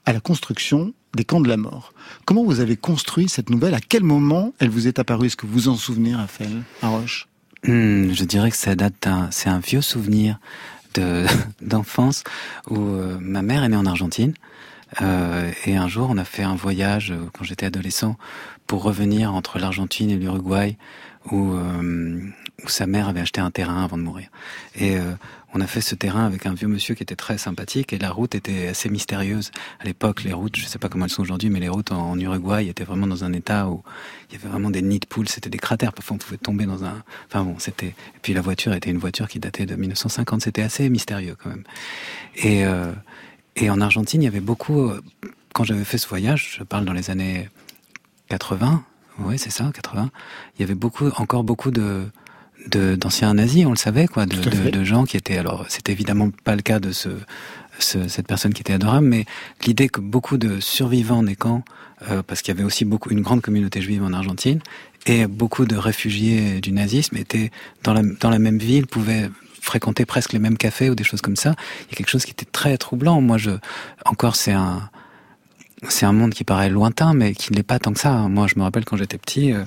[0.07, 1.93] à la construction des camps de la mort.
[2.25, 3.75] Comment vous avez construit cette nouvelle?
[3.75, 5.27] À quel moment elle vous est apparue?
[5.27, 7.29] Est-ce que vous en souvenez, Raphaël Haroche
[7.65, 10.39] Hmm, je dirais que ça date c'est un vieux souvenir
[10.95, 11.27] de
[11.61, 12.23] d'enfance
[12.71, 14.33] où euh, ma mère est née en Argentine
[15.03, 18.17] euh, et un jour on a fait un voyage euh, quand j'étais adolescent
[18.69, 20.79] pour revenir entre l'Argentine et l'Uruguay
[21.33, 22.21] où euh,
[22.65, 24.29] où sa mère avait acheté un terrain avant de mourir
[24.75, 25.13] et euh,
[25.55, 28.11] on a fait ce terrain avec un vieux monsieur qui était très sympathique et la
[28.11, 29.51] route était assez mystérieuse.
[29.81, 32.19] À l'époque, les routes, je sais pas comment elles sont aujourd'hui, mais les routes en,
[32.19, 33.83] Uruguay étaient vraiment dans un état où
[34.29, 35.95] il y avait vraiment des nids de poules, c'était des cratères.
[35.95, 37.03] Parfois, on pouvait tomber dans un.
[37.27, 37.87] Enfin bon, c'était.
[37.87, 40.43] Et puis la voiture était une voiture qui datait de 1950.
[40.43, 41.65] C'était assez mystérieux quand même.
[42.37, 42.93] Et euh,
[43.57, 44.93] et en Argentine, il y avait beaucoup.
[45.55, 47.49] Quand j'avais fait ce voyage, je parle dans les années
[48.29, 48.85] 80.
[49.21, 50.11] Oui, c'est ça, 80.
[50.57, 52.07] Il y avait beaucoup, encore beaucoup de
[52.71, 54.37] d'anciens nazis, on le savait, quoi, de,
[54.71, 55.39] de- gens qui étaient.
[55.39, 57.09] Alors, c'était évidemment pas le cas de ce,
[57.79, 59.25] ce- cette personne qui était adorable, mais
[59.65, 61.63] l'idée que beaucoup de survivants des camps,
[62.11, 64.61] euh, parce qu'il y avait aussi beaucoup une grande communauté juive en Argentine,
[65.07, 67.51] et beaucoup de réfugiés du nazisme étaient
[67.85, 69.31] dans la dans la même ville, pouvaient
[69.63, 71.55] fréquenter presque les mêmes cafés ou des choses comme ça.
[71.87, 73.21] Il y a quelque chose qui était très troublant.
[73.21, 73.53] Moi, je
[74.05, 74.91] encore c'est un
[75.89, 78.13] c'est un monde qui paraît lointain, mais qui ne l'est pas tant que ça.
[78.29, 79.65] Moi, je me rappelle quand j'étais petit, euh,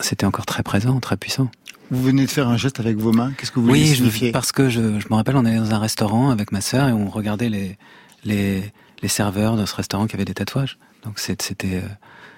[0.00, 1.50] c'était encore très présent, très puissant.
[1.90, 3.32] Vous venez de faire un geste avec vos mains.
[3.36, 4.32] Qu'est-ce que vous voulez Oui, je, signifier?
[4.32, 6.92] parce que je, je me rappelle, on allait dans un restaurant avec ma sœur et
[6.92, 7.76] on regardait les,
[8.24, 8.62] les,
[9.02, 10.78] les serveurs de ce restaurant qui avaient des tatouages.
[11.04, 11.80] Donc c'était, euh,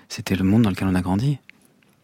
[0.09, 1.39] c'était le monde dans lequel on a grandi.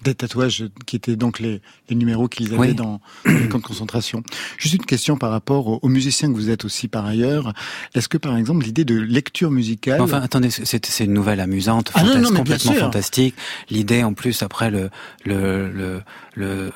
[0.03, 2.75] Des tatouages qui étaient donc les, les numéros qu'ils avaient Oui.
[2.75, 4.23] dans, dans les camps de concentration.
[4.59, 7.53] Juste une question par rapport aux, aux musiciens que vous êtes aussi par ailleurs.
[7.95, 10.01] Est-ce que par exemple l'idée de lecture musicale...
[10.01, 13.35] Enfin, attendez, c'est une nouvelle amusante, Ah non, complètement fantastique.
[13.71, 14.91] L'idée, en plus, après le
[15.25, 16.03] le le,
[16.35, 16.73] le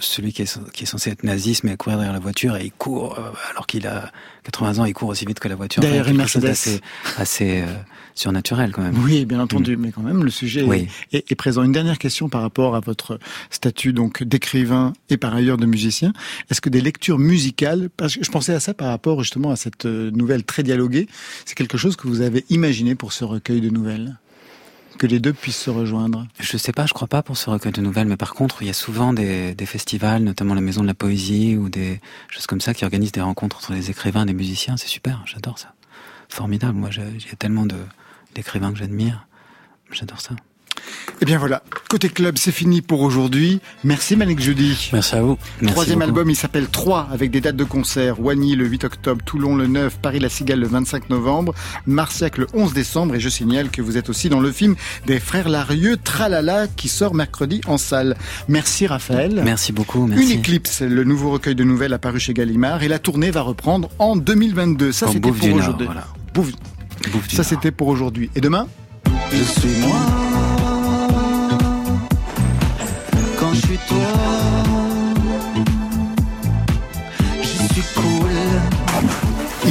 [0.00, 2.56] celui qui est, qui est censé être nazi se met à courir derrière la voiture
[2.56, 4.12] et il court euh, alors qu'il a
[4.44, 5.82] 80 ans, il court aussi vite que la voiture.
[5.82, 6.42] Derrière Enfin, une Mercedes.
[6.42, 6.80] d'assez
[7.18, 7.66] assez euh,
[8.14, 8.96] surnaturel quand même.
[9.02, 10.88] Oui, bien entendu, mais quand même le sujet Oui.
[11.12, 11.62] est, est- est présent.
[11.62, 13.18] Une dernière question par rapport à votre
[13.50, 16.12] statut donc d'écrivain et par ailleurs de musicien.
[16.50, 19.56] Est-ce que des lectures musicales, parce que je pensais à ça par rapport justement à
[19.56, 21.06] cette euh, nouvelle très dialoguée,
[21.44, 24.18] c'est quelque chose que vous avez imaginé pour ce recueil de nouvelles,
[24.98, 26.26] que les deux puissent se rejoindre.
[26.38, 28.66] Je sais pas, je crois pas pour ce recueil de nouvelles, mais par contre, il
[28.66, 32.46] y a souvent des, des festivals, notamment la Maison de la Poésie ou des choses
[32.46, 34.76] comme ça qui organisent des rencontres entre les écrivains et les musiciens.
[34.76, 35.74] C'est super, j'adore ça.
[36.28, 36.78] Formidable.
[36.78, 37.66] Moi, j'ai tellement
[38.34, 39.26] d'écrivains que j'admire.
[39.90, 40.34] J'adore ça.
[41.22, 43.60] Eh bien voilà, côté club, c'est fini pour aujourd'hui.
[43.84, 44.88] Merci Malik Jeudi.
[44.92, 45.36] Merci à vous.
[45.60, 46.08] Merci Troisième beaucoup.
[46.08, 48.20] album, il s'appelle 3 avec des dates de concert.
[48.20, 51.54] Wany le 8 octobre, Toulon le 9, Paris la Cigale le 25 novembre,
[51.86, 53.14] Marciac le 11 décembre.
[53.16, 54.76] Et je signale que vous êtes aussi dans le film
[55.06, 58.16] des frères Larieux, Tralala, qui sort mercredi en salle.
[58.48, 59.42] Merci Raphaël.
[59.44, 60.08] Merci beaucoup.
[60.08, 63.90] Une éclipse, le nouveau recueil de nouvelles apparu chez Gallimard et la tournée va reprendre
[63.98, 64.92] en 2022.
[64.92, 65.86] Ça c'était pour aujourd'hui.
[65.86, 66.06] voilà.
[67.28, 68.30] Ça c'était pour aujourd'hui.
[68.34, 68.66] Et demain?
[69.32, 69.96] Je suis moi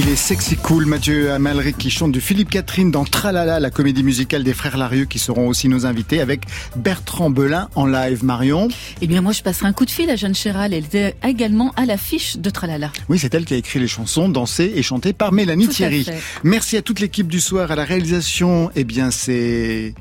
[0.01, 4.01] Il est sexy cool, Mathieu Amalric qui chante du Philippe Catherine dans Tralala, la comédie
[4.01, 6.43] musicale des frères Larieux qui seront aussi nos invités avec
[6.77, 8.23] Bertrand Belin en live.
[8.23, 8.69] Marion
[9.01, 10.73] Eh bien, moi, je passerai un coup de fil à Jeanne Chéral.
[10.73, 12.93] Elle était également à l'affiche de Tralala.
[13.09, 16.05] Oui, c'est elle qui a écrit les chansons dansées et chantées par Mélanie Tout Thierry.
[16.43, 18.71] Merci à toute l'équipe du soir, à la réalisation.
[18.77, 19.95] Eh bien, c'est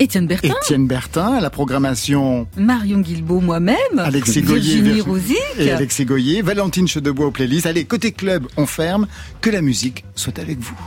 [0.00, 6.06] Étienne Bertin, Étienne Bertin, à la programmation Marion Guilbault, moi-même, Alexis Goyer Virginie et Alexis
[6.06, 7.66] Goyer, Valentine Chedebois au playlist.
[7.66, 9.06] Allez, côté club, on ferme.
[9.42, 10.78] Que la musique soit avec vous.